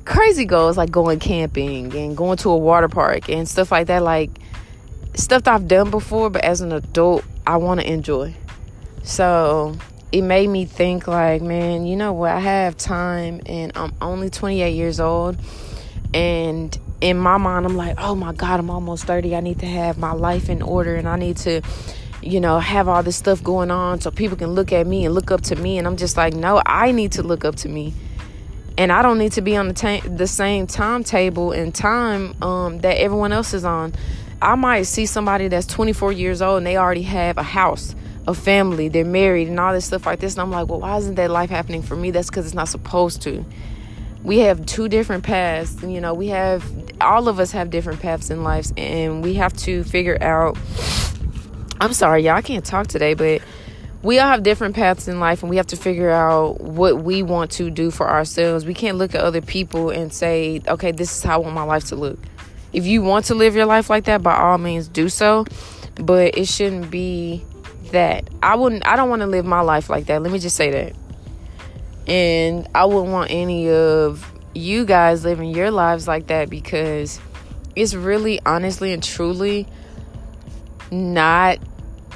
crazy 0.03 0.45
goals, 0.45 0.77
like 0.77 0.91
going 0.91 1.19
camping 1.19 1.95
and 1.95 2.17
going 2.17 2.37
to 2.39 2.49
a 2.49 2.57
water 2.57 2.89
park 2.89 3.29
and 3.29 3.47
stuff 3.47 3.71
like 3.71 3.87
that. 3.87 4.03
Like 4.03 4.31
stuff 5.17 5.47
I've 5.47 5.67
done 5.67 5.91
before, 5.91 6.29
but 6.29 6.43
as 6.43 6.61
an 6.61 6.71
adult, 6.71 7.23
I 7.45 7.57
want 7.57 7.81
to 7.81 7.91
enjoy. 7.91 8.35
So 9.03 9.75
it 10.11 10.21
made 10.21 10.47
me 10.47 10.65
think, 10.65 11.07
like, 11.07 11.41
man, 11.41 11.85
you 11.85 11.95
know 11.95 12.13
what? 12.13 12.31
I 12.31 12.39
have 12.39 12.77
time, 12.77 13.41
and 13.45 13.71
I'm 13.75 13.93
only 14.01 14.29
28 14.29 14.71
years 14.71 14.99
old, 14.99 15.37
and 16.13 16.77
in 17.01 17.17
my 17.17 17.37
mind, 17.37 17.65
I'm 17.65 17.75
like, 17.75 17.99
oh 17.99 18.15
my 18.15 18.33
God, 18.33 18.59
I'm 18.59 18.69
almost 18.69 19.05
30. 19.05 19.35
I 19.35 19.41
need 19.41 19.59
to 19.59 19.67
have 19.67 19.97
my 19.97 20.13
life 20.13 20.49
in 20.49 20.61
order, 20.61 20.95
and 20.95 21.07
I 21.07 21.17
need 21.17 21.37
to 21.37 21.61
you 22.25 22.39
know, 22.39 22.59
have 22.59 22.87
all 22.87 23.03
this 23.03 23.15
stuff 23.15 23.43
going 23.43 23.69
on 23.69 24.01
so 24.01 24.09
people 24.09 24.35
can 24.35 24.51
look 24.51 24.73
at 24.73 24.87
me 24.87 25.05
and 25.05 25.13
look 25.13 25.29
up 25.29 25.41
to 25.41 25.55
me. 25.55 25.77
And 25.77 25.85
I'm 25.85 25.95
just 25.95 26.17
like, 26.17 26.33
no, 26.33 26.61
I 26.65 26.91
need 26.91 27.13
to 27.13 27.23
look 27.23 27.45
up 27.45 27.55
to 27.57 27.69
me. 27.69 27.93
And 28.77 28.91
I 28.91 29.03
don't 29.03 29.19
need 29.19 29.33
to 29.33 29.41
be 29.41 29.55
on 29.55 29.67
the, 29.69 29.73
ta- 29.73 30.01
the 30.03 30.27
same 30.27 30.67
timetable 30.67 31.51
and 31.51 31.73
time 31.73 32.35
um, 32.43 32.79
that 32.79 32.97
everyone 32.97 33.31
else 33.31 33.53
is 33.53 33.63
on. 33.63 33.93
I 34.45 34.55
might 34.55 34.83
see 34.83 35.05
somebody 35.05 35.47
that's 35.47 35.65
24 35.65 36.11
years 36.11 36.41
old 36.41 36.57
and 36.57 36.67
they 36.67 36.77
already 36.77 37.01
have 37.01 37.37
a 37.37 37.43
house, 37.43 37.95
a 38.27 38.33
family, 38.33 38.89
they're 38.89 39.03
married, 39.03 39.47
and 39.47 39.59
all 39.59 39.73
this 39.73 39.85
stuff 39.85 40.05
like 40.05 40.19
this. 40.19 40.35
And 40.35 40.41
I'm 40.41 40.51
like, 40.51 40.67
well, 40.67 40.81
why 40.81 40.97
isn't 40.97 41.15
that 41.15 41.31
life 41.31 41.49
happening 41.49 41.81
for 41.81 41.95
me? 41.95 42.11
That's 42.11 42.29
because 42.29 42.45
it's 42.45 42.55
not 42.55 42.67
supposed 42.67 43.23
to. 43.23 43.43
We 44.23 44.39
have 44.39 44.65
two 44.65 44.87
different 44.87 45.23
paths. 45.23 45.81
You 45.81 45.99
know, 45.99 46.13
we 46.13 46.27
have, 46.27 46.63
all 47.01 47.27
of 47.27 47.39
us 47.39 47.51
have 47.51 47.71
different 47.71 48.01
paths 48.01 48.29
in 48.29 48.43
life, 48.43 48.71
and 48.77 49.23
we 49.23 49.33
have 49.33 49.53
to 49.57 49.83
figure 49.83 50.17
out 50.21 50.57
I'm 51.81 51.91
sorry, 51.91 52.23
y'all, 52.23 52.35
I 52.35 52.41
can't 52.41 52.63
talk 52.63 52.87
today, 52.87 53.15
but 53.15 53.41
we 54.01 54.17
all 54.19 54.29
have 54.29 54.43
different 54.43 54.75
paths 54.75 55.07
in 55.07 55.19
life 55.19 55.43
and 55.43 55.49
we 55.49 55.57
have 55.57 55.67
to 55.67 55.75
figure 55.75 56.09
out 56.09 56.61
what 56.61 57.03
we 57.03 57.21
want 57.21 57.51
to 57.51 57.69
do 57.69 57.91
for 57.91 58.09
ourselves. 58.09 58.65
We 58.65 58.73
can't 58.73 58.97
look 58.97 59.13
at 59.13 59.21
other 59.21 59.41
people 59.41 59.89
and 59.89 60.13
say, 60.13 60.61
okay, 60.67 60.91
this 60.93 61.17
is 61.17 61.23
how 61.23 61.35
I 61.35 61.37
want 61.37 61.53
my 61.53 61.63
life 61.63 61.85
to 61.85 61.95
look. 61.95 62.19
If 62.75 62.85
you 62.85 63.01
want 63.01 63.25
to 63.25 63.35
live 63.35 63.55
your 63.55 63.65
life 63.65 63.89
like 63.89 64.03
that, 64.05 64.21
by 64.21 64.35
all 64.35 64.57
means 64.57 64.89
do 64.89 65.07
so, 65.07 65.45
but 65.95 66.37
it 66.37 66.47
shouldn't 66.47 66.91
be 66.91 67.45
that. 67.91 68.29
I 68.43 68.55
wouldn't 68.55 68.85
I 68.85 68.97
don't 68.97 69.09
want 69.09 69.21
to 69.21 69.27
live 69.27 69.45
my 69.45 69.61
life 69.61 69.89
like 69.89 70.07
that. 70.07 70.21
Let 70.21 70.31
me 70.31 70.39
just 70.39 70.57
say 70.57 70.71
that. 70.71 70.95
And 72.05 72.67
I 72.75 72.85
wouldn't 72.85 73.11
want 73.11 73.31
any 73.31 73.69
of 73.69 74.29
you 74.53 74.85
guys 74.85 75.23
living 75.23 75.49
your 75.49 75.71
lives 75.71 76.07
like 76.07 76.27
that 76.27 76.49
because 76.49 77.19
it's 77.75 77.93
really 77.93 78.39
honestly 78.45 78.91
and 78.91 79.01
truly 79.01 79.67
not 80.91 81.59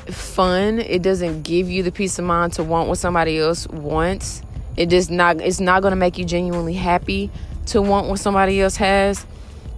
fun. 0.07 0.79
It 0.79 1.01
doesn't 1.01 1.43
give 1.43 1.69
you 1.69 1.83
the 1.83 1.91
peace 1.91 2.19
of 2.19 2.25
mind 2.25 2.53
to 2.53 2.63
want 2.63 2.89
what 2.89 2.97
somebody 2.97 3.39
else 3.39 3.65
wants. 3.67 4.41
It 4.75 4.89
just 4.89 5.09
not 5.09 5.41
it's 5.41 5.59
not 5.59 5.81
going 5.81 5.91
to 5.91 5.97
make 5.97 6.17
you 6.17 6.25
genuinely 6.25 6.73
happy 6.73 7.31
to 7.67 7.81
want 7.81 8.07
what 8.07 8.19
somebody 8.19 8.61
else 8.61 8.75
has. 8.75 9.25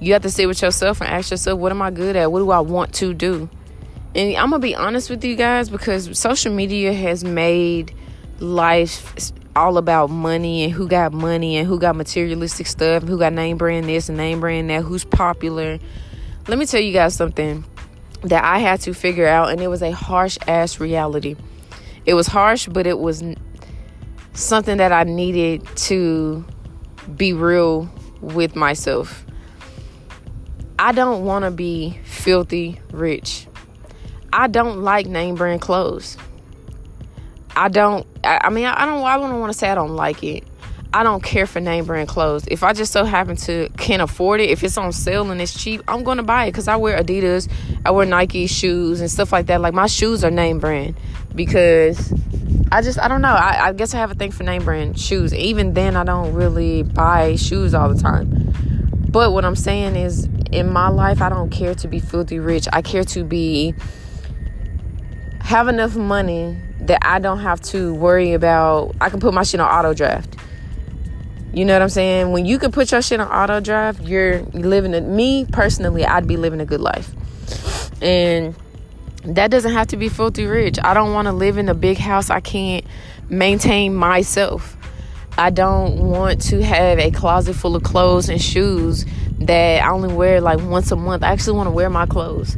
You 0.02 0.14
have 0.14 0.24
to 0.24 0.32
sit 0.32 0.48
with 0.48 0.64
yourself 0.64 1.00
and 1.00 1.08
ask 1.12 1.30
yourself, 1.30 1.60
what 1.60 1.72
am 1.72 1.80
I 1.80 1.92
good 1.92 2.16
at? 2.16 2.32
What 2.32 2.40
do 2.40 2.50
I 2.50 2.60
want 2.60 2.92
to 2.96 3.14
do? 3.14 3.48
And 4.16 4.36
I'm 4.36 4.50
going 4.50 4.60
to 4.60 4.68
be 4.68 4.74
honest 4.74 5.12
with 5.12 5.24
you 5.24 5.36
guys 5.36 5.70
because 5.70 6.18
social 6.18 6.52
media 6.52 6.92
has 6.92 7.24
made 7.24 7.94
life 8.40 9.32
all 9.56 9.78
about 9.78 10.10
money 10.10 10.64
and 10.64 10.74
who 10.74 10.88
got 10.88 11.14
money 11.14 11.56
and 11.58 11.68
who 11.68 11.78
got 11.78 11.96
materialistic 11.96 12.66
stuff, 12.66 13.04
who 13.04 13.20
got 13.20 13.32
name 13.32 13.58
brand 13.58 13.86
this 13.86 14.10
and 14.10 14.18
name 14.18 14.40
brand 14.40 14.72
that, 14.72 14.82
who's 14.82 15.06
popular. 15.06 15.78
Let 16.48 16.58
me 16.58 16.66
tell 16.66 16.82
you 16.82 16.94
guys 16.94 17.14
something 17.14 17.64
that 18.24 18.44
I 18.44 18.58
had 18.58 18.82
to 18.82 18.96
figure 18.96 19.28
out, 19.28 19.52
and 19.52 19.62
it 19.62 19.68
was 19.68 19.84
a 19.84 19.92
harsh 19.92 20.40
ass 20.48 20.80
reality. 20.80 21.36
It 22.08 22.16
was 22.16 22.26
harsh, 22.26 22.68
but 22.68 22.88
it 22.88 22.98
was 22.98 23.24
something 24.34 24.78
that 24.78 24.92
I 24.92 25.04
needed 25.04 25.64
to 25.76 26.44
be 27.16 27.34
real 27.34 27.88
with 28.20 28.56
myself. 28.56 29.28
I 30.82 30.94
don't 30.94 31.26
want 31.26 31.46
to 31.46 31.52
be 31.52 32.00
filthy 32.06 32.82
rich. 32.92 33.46
I 34.34 34.48
don't 34.48 34.82
like 34.82 35.06
name 35.06 35.36
brand 35.36 35.62
clothes. 35.62 36.18
I 37.56 37.70
don't. 37.70 38.08
I, 38.24 38.50
mean, 38.50 38.66
I 38.66 38.86
don't. 38.86 39.04
I 39.04 39.20
don't 39.20 39.40
want 39.40 39.54
to 39.54 39.58
say 39.58 39.70
I 39.70 39.76
don't 39.76 39.96
like 39.96 40.24
it. 40.24 40.44
I 40.92 41.04
don't 41.04 41.22
care 41.22 41.46
for 41.46 41.60
name 41.60 41.86
brand 41.86 42.10
clothes. 42.10 42.46
If 42.48 42.64
I 42.64 42.74
just 42.74 42.92
so 42.92 43.06
happen 43.06 43.36
to 43.36 43.70
can't 43.78 44.02
afford 44.02 44.42
it, 44.42 44.50
if 44.50 44.64
it's 44.64 44.76
on 44.76 44.92
sale 44.92 45.30
and 45.30 45.40
it's 45.40 45.54
cheap, 45.54 45.84
I'm 45.88 46.04
gonna 46.04 46.24
buy 46.24 46.46
it 46.46 46.48
because 46.48 46.68
I 46.68 46.78
wear 46.78 46.98
Adidas, 46.98 47.48
I 47.86 47.92
wear 47.92 48.08
Nike 48.08 48.48
shoes 48.48 49.02
and 49.02 49.12
stuff 49.12 49.32
like 49.32 49.46
that. 49.46 49.62
Like 49.62 49.76
my 49.76 49.86
shoes 49.86 50.24
are 50.24 50.32
name 50.32 50.58
brand 50.58 50.96
because 51.36 52.12
I 52.72 52.82
just 52.82 52.98
I 52.98 53.08
don't 53.08 53.22
know. 53.22 53.30
I, 53.30 53.68
I 53.68 53.74
guess 53.74 53.94
I 53.94 53.98
have 53.98 54.10
a 54.10 54.16
thing 54.16 54.32
for 54.32 54.42
name 54.42 54.66
brand 54.66 55.00
shoes. 55.00 55.32
Even 55.32 55.76
then, 55.76 55.96
I 55.96 56.04
don't 56.04 56.34
really 56.34 56.82
buy 56.82 57.36
shoes 57.36 57.76
all 57.76 57.88
the 57.88 58.02
time. 58.02 58.52
But 59.12 59.32
what 59.32 59.46
I'm 59.46 59.56
saying 59.56 59.96
is, 59.96 60.28
in 60.52 60.72
my 60.72 60.90
life, 60.90 61.22
I 61.22 61.30
don't 61.30 61.50
care 61.50 61.76
to 61.76 61.88
be 61.88 62.00
filthy 62.00 62.40
rich. 62.40 62.68
I 62.72 62.82
care 62.82 63.04
to 63.06 63.24
be 63.24 63.76
have 65.40 65.68
enough 65.68 65.96
money 65.96 66.58
that 66.82 67.00
I 67.02 67.20
don't 67.20 67.40
have 67.40 67.62
to 67.62 67.94
worry 67.94 68.34
about. 68.34 68.96
I 69.02 69.10
can 69.10 69.20
put 69.20 69.34
my 69.34 69.44
shit 69.44 69.60
on 69.60 69.70
auto 69.70 69.94
draft 69.94 70.38
you 71.54 71.66
know 71.66 71.74
what 71.74 71.82
I'm 71.82 71.90
saying? 71.90 72.32
When 72.32 72.46
you 72.46 72.58
can 72.58 72.72
put 72.72 72.92
your 72.92 73.02
shit 73.02 73.20
on 73.20 73.28
auto 73.28 73.60
drive, 73.60 74.08
you're 74.08 74.42
living 74.54 74.94
a 74.94 75.02
me 75.02 75.46
personally, 75.52 76.06
I'd 76.06 76.28
be 76.28 76.38
living 76.38 76.62
a 76.62 76.66
good 76.66 76.80
life. 76.80 77.14
And 78.02 78.56
that 79.26 79.52
doesn't 79.52 79.74
have 79.74 79.88
to 79.88 79.98
be 79.98 80.08
filthy 80.08 80.46
rich. 80.46 80.80
I 80.82 80.94
don't 80.94 81.14
want 81.14 81.26
to 81.26 81.34
live 81.34 81.58
in 81.58 81.68
a 81.68 81.74
big 81.74 81.98
house 81.98 82.30
I 82.30 82.40
can't 82.40 82.86
maintain 83.30 83.94
myself. 83.94 84.78
I 85.38 85.50
don't 85.50 85.98
want 86.10 86.42
to 86.44 86.64
have 86.64 87.00
a 87.00 87.12
closet 87.12 87.56
full 87.56 87.76
of 87.76 87.84
clothes 87.84 88.30
and 88.30 88.42
shoes 88.42 89.06
that 89.48 89.84
I 89.84 89.90
only 89.90 90.14
wear 90.14 90.42
like 90.42 90.60
once 90.62 90.92
a 90.92 90.96
month. 90.96 91.24
I 91.24 91.32
actually 91.32 91.58
want 91.58 91.68
to 91.68 91.72
wear 91.72 91.90
my 91.90 92.06
clothes. 92.06 92.58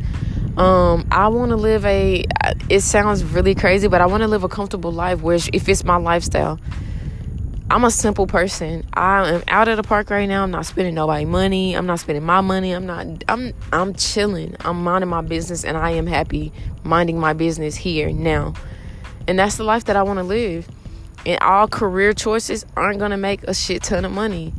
Um, 0.57 1.07
I 1.11 1.29
want 1.29 1.49
to 1.49 1.55
live 1.55 1.85
a. 1.85 2.25
It 2.69 2.81
sounds 2.81 3.23
really 3.23 3.55
crazy, 3.55 3.87
but 3.87 4.01
I 4.01 4.05
want 4.05 4.21
to 4.21 4.27
live 4.27 4.43
a 4.43 4.49
comfortable 4.49 4.91
life 4.91 5.21
where 5.21 5.39
if 5.51 5.67
it's 5.67 5.83
my 5.83 5.97
lifestyle. 5.97 6.59
I'm 7.71 7.85
a 7.85 7.89
simple 7.89 8.27
person. 8.27 8.85
I 8.93 9.27
am 9.31 9.43
out 9.47 9.67
at 9.67 9.75
the 9.75 9.83
park 9.83 10.11
right 10.11 10.27
now. 10.27 10.43
I'm 10.43 10.51
not 10.51 10.67
spending 10.67 10.93
nobody 10.93 11.25
money. 11.25 11.75
I'm 11.75 11.87
not 11.87 12.01
spending 12.01 12.23
my 12.23 12.41
money. 12.41 12.71
I'm 12.71 12.85
not 12.85 13.07
I'm 13.27 13.53
I'm 13.71 13.95
chilling. 13.95 14.55
I'm 14.59 14.83
minding 14.83 15.09
my 15.09 15.21
business 15.21 15.63
and 15.63 15.75
I 15.75 15.91
am 15.91 16.05
happy 16.05 16.51
minding 16.83 17.19
my 17.19 17.33
business 17.33 17.75
here 17.75 18.11
now. 18.11 18.53
And 19.27 19.39
that's 19.39 19.57
the 19.57 19.63
life 19.63 19.85
that 19.85 19.95
I 19.95 20.03
want 20.03 20.19
to 20.19 20.23
live. 20.23 20.67
And 21.25 21.39
all 21.41 21.67
career 21.67 22.13
choices 22.13 22.65
aren't 22.75 22.99
to 22.99 23.17
make 23.17 23.43
a 23.43 23.53
shit 23.55 23.81
ton 23.81 24.05
of 24.05 24.11
money. 24.11 24.53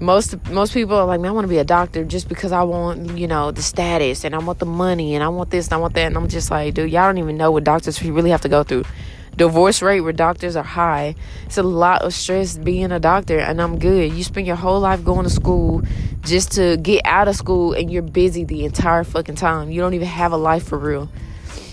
Most 0.00 0.48
most 0.50 0.74
people 0.74 0.96
are 0.96 1.04
like, 1.04 1.20
man, 1.20 1.30
I 1.30 1.32
want 1.32 1.44
to 1.44 1.48
be 1.48 1.58
a 1.58 1.64
doctor 1.64 2.04
just 2.04 2.28
because 2.28 2.52
I 2.52 2.62
want, 2.62 3.16
you 3.16 3.26
know, 3.26 3.50
the 3.50 3.62
status 3.62 4.24
and 4.24 4.34
I 4.34 4.38
want 4.38 4.58
the 4.58 4.66
money 4.66 5.14
and 5.14 5.22
I 5.22 5.28
want 5.28 5.50
this 5.50 5.66
and 5.66 5.74
I 5.74 5.76
want 5.76 5.94
that. 5.94 6.06
And 6.06 6.16
I'm 6.16 6.28
just 6.28 6.50
like, 6.50 6.74
dude, 6.74 6.90
y'all 6.90 7.04
don't 7.04 7.18
even 7.18 7.36
know 7.36 7.50
what 7.50 7.64
doctors 7.64 8.02
really 8.02 8.30
have 8.30 8.42
to 8.42 8.48
go 8.48 8.62
through. 8.62 8.84
Divorce 9.36 9.82
rate 9.82 10.00
where 10.00 10.12
doctors 10.12 10.54
are 10.54 10.64
high. 10.64 11.16
It's 11.46 11.58
a 11.58 11.62
lot 11.64 12.02
of 12.02 12.14
stress 12.14 12.56
being 12.56 12.92
a 12.92 13.00
doctor, 13.00 13.40
and 13.40 13.60
I'm 13.60 13.80
good. 13.80 14.12
You 14.12 14.22
spend 14.22 14.46
your 14.46 14.54
whole 14.54 14.78
life 14.78 15.04
going 15.04 15.24
to 15.24 15.30
school 15.30 15.82
just 16.22 16.52
to 16.52 16.76
get 16.76 17.02
out 17.04 17.26
of 17.26 17.34
school, 17.34 17.72
and 17.72 17.90
you're 17.90 18.02
busy 18.02 18.44
the 18.44 18.64
entire 18.64 19.02
fucking 19.02 19.34
time. 19.34 19.72
You 19.72 19.80
don't 19.80 19.94
even 19.94 20.06
have 20.06 20.30
a 20.30 20.36
life 20.36 20.68
for 20.68 20.78
real 20.78 21.08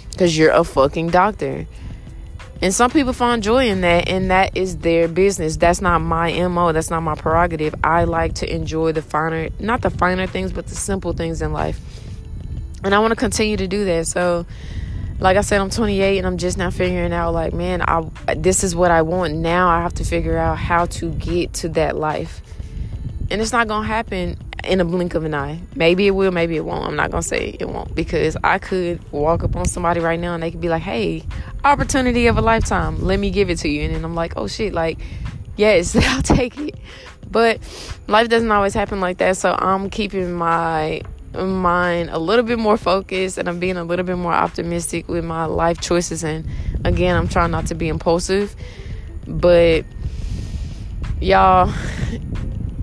because 0.09 0.35
you're 0.35 0.51
a 0.51 0.63
fucking 0.63 1.09
doctor. 1.09 1.67
And 2.61 2.73
some 2.73 2.91
people 2.91 3.11
find 3.11 3.41
joy 3.41 3.69
in 3.69 3.81
that, 3.81 4.07
and 4.07 4.29
that 4.29 4.55
is 4.55 4.77
their 4.77 5.07
business. 5.07 5.57
That's 5.57 5.81
not 5.81 5.99
my 5.99 6.47
MO. 6.47 6.71
That's 6.71 6.91
not 6.91 7.01
my 7.01 7.15
prerogative. 7.15 7.73
I 7.83 8.03
like 8.03 8.35
to 8.35 8.53
enjoy 8.53 8.91
the 8.91 9.01
finer, 9.01 9.49
not 9.59 9.81
the 9.81 9.89
finer 9.89 10.27
things, 10.27 10.51
but 10.51 10.67
the 10.67 10.75
simple 10.75 11.13
things 11.13 11.41
in 11.41 11.53
life. 11.53 11.79
And 12.83 12.93
I 12.93 12.99
want 12.99 13.11
to 13.13 13.15
continue 13.15 13.57
to 13.57 13.67
do 13.67 13.85
that. 13.85 14.05
So, 14.05 14.45
like 15.19 15.37
I 15.37 15.41
said, 15.41 15.59
I'm 15.59 15.71
28 15.71 16.19
and 16.19 16.27
I'm 16.27 16.37
just 16.37 16.59
now 16.59 16.69
figuring 16.69 17.13
out, 17.13 17.33
like, 17.33 17.51
man, 17.51 17.81
I 17.81 18.03
this 18.35 18.63
is 18.63 18.75
what 18.75 18.91
I 18.91 19.01
want. 19.01 19.35
Now 19.35 19.67
I 19.69 19.81
have 19.81 19.95
to 19.95 20.03
figure 20.03 20.37
out 20.37 20.59
how 20.59 20.85
to 20.85 21.11
get 21.13 21.53
to 21.53 21.69
that 21.69 21.95
life. 21.95 22.41
And 23.31 23.41
it's 23.41 23.51
not 23.51 23.67
going 23.67 23.83
to 23.83 23.87
happen 23.87 24.37
in 24.63 24.79
a 24.79 24.85
blink 24.85 25.15
of 25.15 25.23
an 25.23 25.33
eye. 25.33 25.59
Maybe 25.75 26.07
it 26.07 26.11
will, 26.11 26.31
maybe 26.31 26.55
it 26.55 26.65
won't. 26.65 26.85
I'm 26.85 26.95
not 26.95 27.11
gonna 27.11 27.23
say 27.23 27.55
it 27.59 27.67
won't 27.67 27.93
because 27.95 28.37
I 28.43 28.59
could 28.59 28.99
walk 29.11 29.43
up 29.43 29.55
on 29.55 29.65
somebody 29.65 29.99
right 29.99 30.19
now 30.19 30.33
and 30.33 30.43
they 30.43 30.51
could 30.51 30.61
be 30.61 30.69
like, 30.69 30.81
"Hey, 30.81 31.23
opportunity 31.63 32.27
of 32.27 32.37
a 32.37 32.41
lifetime. 32.41 33.03
Let 33.03 33.19
me 33.19 33.31
give 33.31 33.49
it 33.49 33.57
to 33.59 33.69
you." 33.69 33.83
And 33.83 33.95
then 33.95 34.05
I'm 34.05 34.15
like, 34.15 34.33
"Oh 34.37 34.47
shit!" 34.47 34.73
Like, 34.73 34.99
yes, 35.57 35.95
I'll 36.07 36.21
take 36.21 36.57
it. 36.57 36.75
But 37.29 37.59
life 38.07 38.27
doesn't 38.29 38.51
always 38.51 38.73
happen 38.73 38.99
like 38.99 39.17
that. 39.17 39.37
So 39.37 39.55
I'm 39.57 39.89
keeping 39.89 40.33
my 40.33 41.01
mind 41.33 42.09
a 42.09 42.19
little 42.19 42.43
bit 42.43 42.59
more 42.59 42.77
focused 42.77 43.37
and 43.37 43.47
I'm 43.47 43.59
being 43.59 43.77
a 43.77 43.83
little 43.83 44.05
bit 44.05 44.17
more 44.17 44.33
optimistic 44.33 45.07
with 45.07 45.23
my 45.23 45.45
life 45.45 45.79
choices. 45.79 46.23
And 46.23 46.45
again, 46.83 47.15
I'm 47.15 47.27
trying 47.27 47.51
not 47.51 47.67
to 47.67 47.75
be 47.75 47.87
impulsive, 47.87 48.55
but 49.25 49.85
y'all 51.21 51.71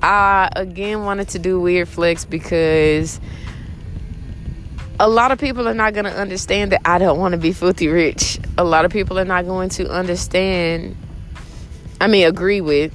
I 0.02 0.48
again 0.54 1.04
wanted 1.04 1.28
to 1.30 1.38
do 1.38 1.60
weird 1.60 1.88
flex 1.88 2.24
because 2.24 3.20
a 5.00 5.08
lot 5.08 5.32
of 5.32 5.38
people 5.38 5.68
are 5.68 5.74
not 5.74 5.94
going 5.94 6.04
to 6.04 6.16
understand 6.16 6.72
that 6.72 6.82
I 6.84 6.98
don't 6.98 7.18
want 7.18 7.32
to 7.32 7.38
be 7.38 7.52
filthy 7.52 7.88
rich. 7.88 8.38
A 8.56 8.64
lot 8.64 8.84
of 8.84 8.92
people 8.92 9.18
are 9.18 9.24
not 9.24 9.46
going 9.46 9.70
to 9.70 9.90
understand, 9.90 10.96
I 12.00 12.06
mean, 12.06 12.26
agree 12.26 12.60
with. 12.60 12.92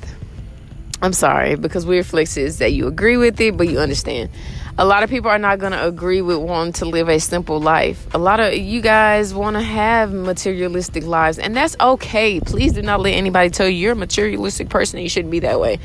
I'm 1.02 1.14
sorry, 1.14 1.56
because 1.56 1.86
weird 1.86 2.06
flex 2.06 2.38
is 2.38 2.60
that 2.60 2.72
you 2.72 2.88
agree 2.88 3.18
with 3.18 3.40
it, 3.42 3.58
but 3.58 3.68
you 3.68 3.80
understand. 3.80 4.30
A 4.78 4.86
lot 4.86 5.04
of 5.04 5.10
people 5.10 5.30
are 5.30 5.38
not 5.38 5.60
going 5.60 5.74
to 5.74 5.86
agree 5.86 6.22
with 6.22 6.38
wanting 6.38 6.74
to 6.74 6.86
live 6.86 7.10
a 7.10 7.20
simple 7.20 7.60
life. 7.60 8.08
A 8.16 8.18
lot 8.18 8.40
of 8.40 8.54
you 8.54 8.82
guys 8.82 9.34
want 9.34 9.56
to 9.56 9.62
have 9.62 10.14
materialistic 10.14 11.06
lives, 11.06 11.38
and 11.38 11.56
that's 11.56 11.76
okay. 11.80 12.40
Please 12.40 12.72
do 12.72 12.82
not 12.82 13.02
let 13.02 13.12
anybody 13.12 13.50
tell 13.50 13.68
you 13.68 13.76
you're 13.76 13.92
a 13.92 13.96
materialistic 13.96 14.70
person 14.70 14.98
and 14.98 15.04
you 15.04 15.10
shouldn't 15.10 15.32
be 15.32 15.40
that 15.40 15.60
way 15.60 15.80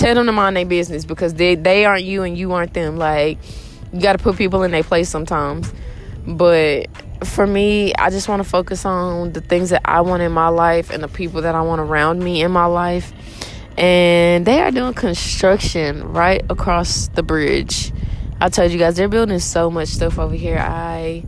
tell 0.00 0.14
them 0.14 0.26
to 0.26 0.32
mind 0.32 0.56
their 0.56 0.64
business 0.64 1.04
because 1.04 1.34
they 1.34 1.54
they 1.54 1.84
aren't 1.84 2.04
you 2.04 2.22
and 2.22 2.36
you 2.36 2.52
aren't 2.52 2.74
them. 2.74 2.96
Like 2.96 3.38
you 3.92 4.00
got 4.00 4.12
to 4.12 4.18
put 4.18 4.36
people 4.36 4.62
in 4.62 4.70
their 4.70 4.82
place 4.82 5.08
sometimes. 5.08 5.72
But 6.26 6.88
for 7.24 7.46
me, 7.46 7.92
I 7.94 8.10
just 8.10 8.28
want 8.28 8.42
to 8.42 8.48
focus 8.48 8.84
on 8.84 9.32
the 9.32 9.40
things 9.40 9.70
that 9.70 9.82
I 9.84 10.00
want 10.00 10.22
in 10.22 10.32
my 10.32 10.48
life 10.48 10.90
and 10.90 11.02
the 11.02 11.08
people 11.08 11.42
that 11.42 11.54
I 11.54 11.60
want 11.62 11.80
around 11.80 12.24
me 12.24 12.42
in 12.42 12.50
my 12.50 12.64
life. 12.66 13.12
And 13.76 14.46
they 14.46 14.60
are 14.60 14.70
doing 14.70 14.94
construction 14.94 16.12
right 16.12 16.42
across 16.50 17.08
the 17.08 17.22
bridge. 17.22 17.92
I 18.40 18.48
told 18.48 18.72
you 18.72 18.78
guys 18.78 18.96
they're 18.96 19.08
building 19.08 19.38
so 19.38 19.70
much 19.70 19.88
stuff 19.88 20.18
over 20.18 20.34
here. 20.34 20.58
I 20.58 21.24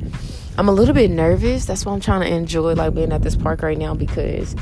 I'm 0.56 0.68
a 0.68 0.72
little 0.72 0.94
bit 0.94 1.10
nervous. 1.10 1.66
That's 1.66 1.84
why 1.84 1.92
I'm 1.92 2.00
trying 2.00 2.22
to 2.22 2.34
enjoy 2.34 2.74
like 2.74 2.94
being 2.94 3.12
at 3.12 3.22
this 3.22 3.36
park 3.36 3.62
right 3.62 3.76
now 3.76 3.94
because 3.94 4.54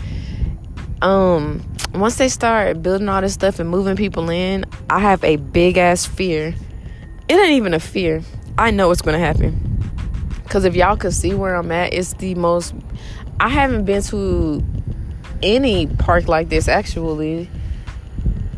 um 1.03 1.63
once 1.95 2.17
they 2.17 2.29
start 2.29 2.83
building 2.83 3.09
all 3.09 3.21
this 3.21 3.35
stuff 3.35 3.59
and 3.59 3.69
moving 3.69 3.97
people 3.97 4.31
in, 4.31 4.65
I 4.89 5.01
have 5.01 5.25
a 5.25 5.37
big 5.37 5.77
ass 5.77 6.07
fear. 6.07 6.55
It 7.29 7.35
ain't 7.35 7.51
even 7.51 7.75
a 7.75 7.81
fear. 7.81 8.23
I 8.59 8.71
know 8.71 8.89
what's 8.89 9.03
gonna 9.03 9.19
happen. 9.19 9.59
Cause 10.49 10.65
if 10.65 10.75
y'all 10.75 10.97
could 10.97 11.15
see 11.15 11.35
where 11.35 11.55
I'm 11.55 11.71
at, 11.73 11.95
it's 11.95 12.15
the 12.15 12.35
most 12.35 12.75
I 13.39 13.49
haven't 13.49 13.85
been 13.85 14.03
to 14.05 14.65
any 15.43 15.87
park 15.87 16.29
like 16.29 16.49
this 16.49 16.69
actually. 16.69 17.49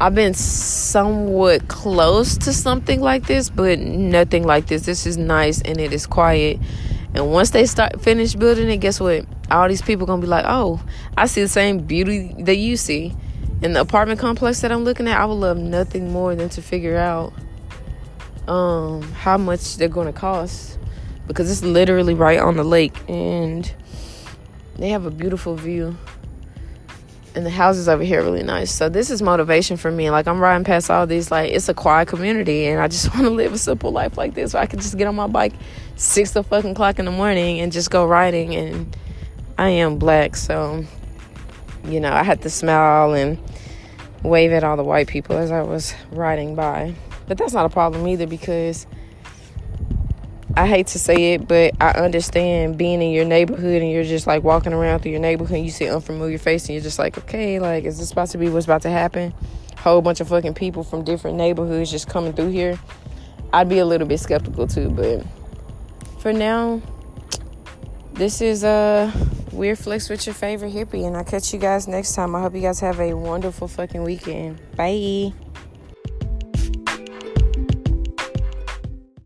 I've 0.01 0.15
been 0.15 0.35
somewhat 0.35 1.69
close 1.69 2.37
to 2.39 2.53
something 2.53 3.01
like 3.01 3.27
this, 3.29 3.49
but 3.49 3.79
nothing 3.79 4.45
like 4.45 4.67
this. 4.67 4.83
This 4.85 5.07
is 5.07 5.17
nice 5.17 5.63
and 5.63 5.79
it 5.79 5.93
is 5.93 6.07
quiet. 6.07 6.59
And 7.15 7.31
once 7.31 7.51
they 7.51 7.67
start 7.67 8.01
finish 8.01 8.35
building 8.35 8.69
it, 8.69 8.79
guess 8.79 8.99
what? 8.99 9.27
All 9.53 9.69
these 9.69 9.83
people 9.83 10.07
gonna 10.07 10.23
be 10.23 10.29
like, 10.29 10.45
"Oh, 10.47 10.81
I 11.17 11.27
see 11.27 11.43
the 11.43 11.49
same 11.49 11.79
beauty 11.79 12.35
that 12.41 12.57
you 12.57 12.77
see." 12.77 13.15
In 13.63 13.75
the 13.75 13.81
apartment 13.81 14.19
complex 14.19 14.61
that 14.61 14.73
I'm 14.73 14.85
looking 14.85 15.07
at, 15.07 15.21
I 15.21 15.25
would 15.25 15.35
love 15.35 15.57
nothing 15.57 16.13
more 16.13 16.35
than 16.35 16.49
to 16.51 16.63
figure 16.63 16.97
out 16.97 17.33
um 18.49 19.03
how 19.13 19.39
much 19.39 19.77
they're 19.77 19.89
gonna 19.89 20.13
cost 20.13 20.79
because 21.29 21.49
it's 21.51 21.63
literally 21.63 22.15
right 22.15 22.41
on 22.41 22.57
the 22.57 22.65
lake 22.65 22.97
and 23.09 23.73
they 24.75 24.89
have 24.89 25.07
a 25.07 25.11
beautiful 25.13 25.55
view 25.55 25.97
and 27.35 27.47
the 27.47 27.51
houses 27.51 27.89
over 27.89 28.03
here 28.03 28.21
are 28.21 28.25
really 28.25 28.43
nice. 28.43 28.71
So 28.71 28.89
this 28.89 29.11
is 29.11 29.23
motivation 29.23 29.77
for 29.77 29.91
me. 29.91 30.11
Like 30.11 30.27
I'm 30.27 30.41
riding 30.41 30.65
past 30.65 30.91
all 30.91 31.07
these, 31.07 31.31
like 31.31 31.51
it's 31.51 31.69
a 31.69 31.75
quiet 31.75 32.09
community, 32.09 32.67
and 32.67 32.81
I 32.81 32.89
just 32.89 33.09
want 33.15 33.25
to 33.25 33.31
live 33.31 33.53
a 33.53 33.59
simple 33.59 33.93
life 33.93 34.17
like 34.17 34.35
this, 34.35 34.55
where 34.55 34.63
I 34.63 34.67
can 34.67 34.81
just 34.81 34.97
get 34.99 35.07
on 35.07 35.15
my 35.15 35.27
bike 35.27 35.55
six 35.97 36.33
the 36.33 36.43
fucking 36.43 36.75
clock 36.75 36.99
in 36.99 37.05
the 37.05 37.11
morning 37.11 37.61
and 37.61 37.73
just 37.73 37.91
go 37.91 38.05
riding. 38.05 38.55
And 38.55 38.97
I 39.63 39.69
am 39.69 39.97
black, 39.97 40.35
so 40.35 40.85
you 41.85 42.01
know 42.01 42.11
I 42.11 42.25
had 42.25 42.43
to 42.43 42.51
smile 42.51 43.15
and 43.15 43.39
wave 44.25 44.51
at 44.51 44.65
all 44.65 44.77
the 44.77 44.83
white 44.83 45.07
people 45.07 45.37
as 45.37 45.53
I 45.53 45.63
was 45.63 45.95
riding 46.11 46.57
by. 46.57 46.97
But 47.29 47.39
that's 47.39 47.53
not 47.53 47.65
a 47.65 47.69
problem 47.69 48.09
either 48.09 48.27
because 48.27 48.89
I 50.57 50.67
hate 50.67 50.89
to 50.89 50.99
say 50.99 51.35
it, 51.35 51.47
but 51.47 51.75
I 51.81 51.93
understand 51.93 52.77
being 52.77 53.01
in 53.03 53.13
your 53.13 53.25
neighborhood 53.25 53.83
and 53.83 53.89
you're 53.93 54.03
just 54.03 54.27
like 54.27 54.43
walking 54.43 54.73
around 54.73 54.99
through 54.99 55.13
your 55.13 55.21
neighborhood 55.21 55.59
and 55.59 55.65
you 55.65 55.71
see 55.71 55.89
unfamiliar 55.89 56.39
face 56.39 56.65
and 56.65 56.75
you're 56.75 56.83
just 56.83 56.99
like, 56.99 57.17
okay, 57.19 57.61
like, 57.61 57.85
is 57.85 58.01
this 58.01 58.11
about 58.11 58.31
to 58.31 58.39
be 58.39 58.49
what's 58.49 58.67
about 58.67 58.83
to 58.83 58.91
happen? 58.91 59.33
Whole 59.77 60.03
bunch 60.03 60.19
of 60.19 60.27
fucking 60.29 60.55
people 60.55 60.83
from 60.83 61.05
different 61.05 61.37
neighborhoods 61.37 61.89
just 61.89 62.09
coming 62.09 62.33
through 62.33 62.51
here. 62.51 62.81
I'd 63.53 63.69
be 63.69 63.79
a 63.79 63.87
little 63.87 64.09
bit 64.09 64.19
skeptical 64.19 64.67
too, 64.67 64.91
but 64.91 65.25
for 66.19 66.33
now, 66.33 66.83
this 68.23 68.41
is 68.41 68.63
a 68.63 68.69
uh, 69.13 69.13
weird 69.51 69.77
flex 69.77 70.09
with 70.09 70.25
your 70.27 70.35
favorite 70.35 70.73
hippie, 70.73 71.05
and 71.09 71.17
I'll 71.17 71.25
catch 71.25 71.53
you 71.53 71.59
guys 71.59 71.89
next 71.89 72.15
time. 72.15 72.37
I 72.37 72.41
hope 72.41 72.55
you 72.55 72.61
guys 72.61 72.79
have 72.79 73.01
a 73.01 73.15
wonderful 73.15 73.67
fucking 73.67 74.05
weekend. 74.05 74.61
Bye. 74.77 75.33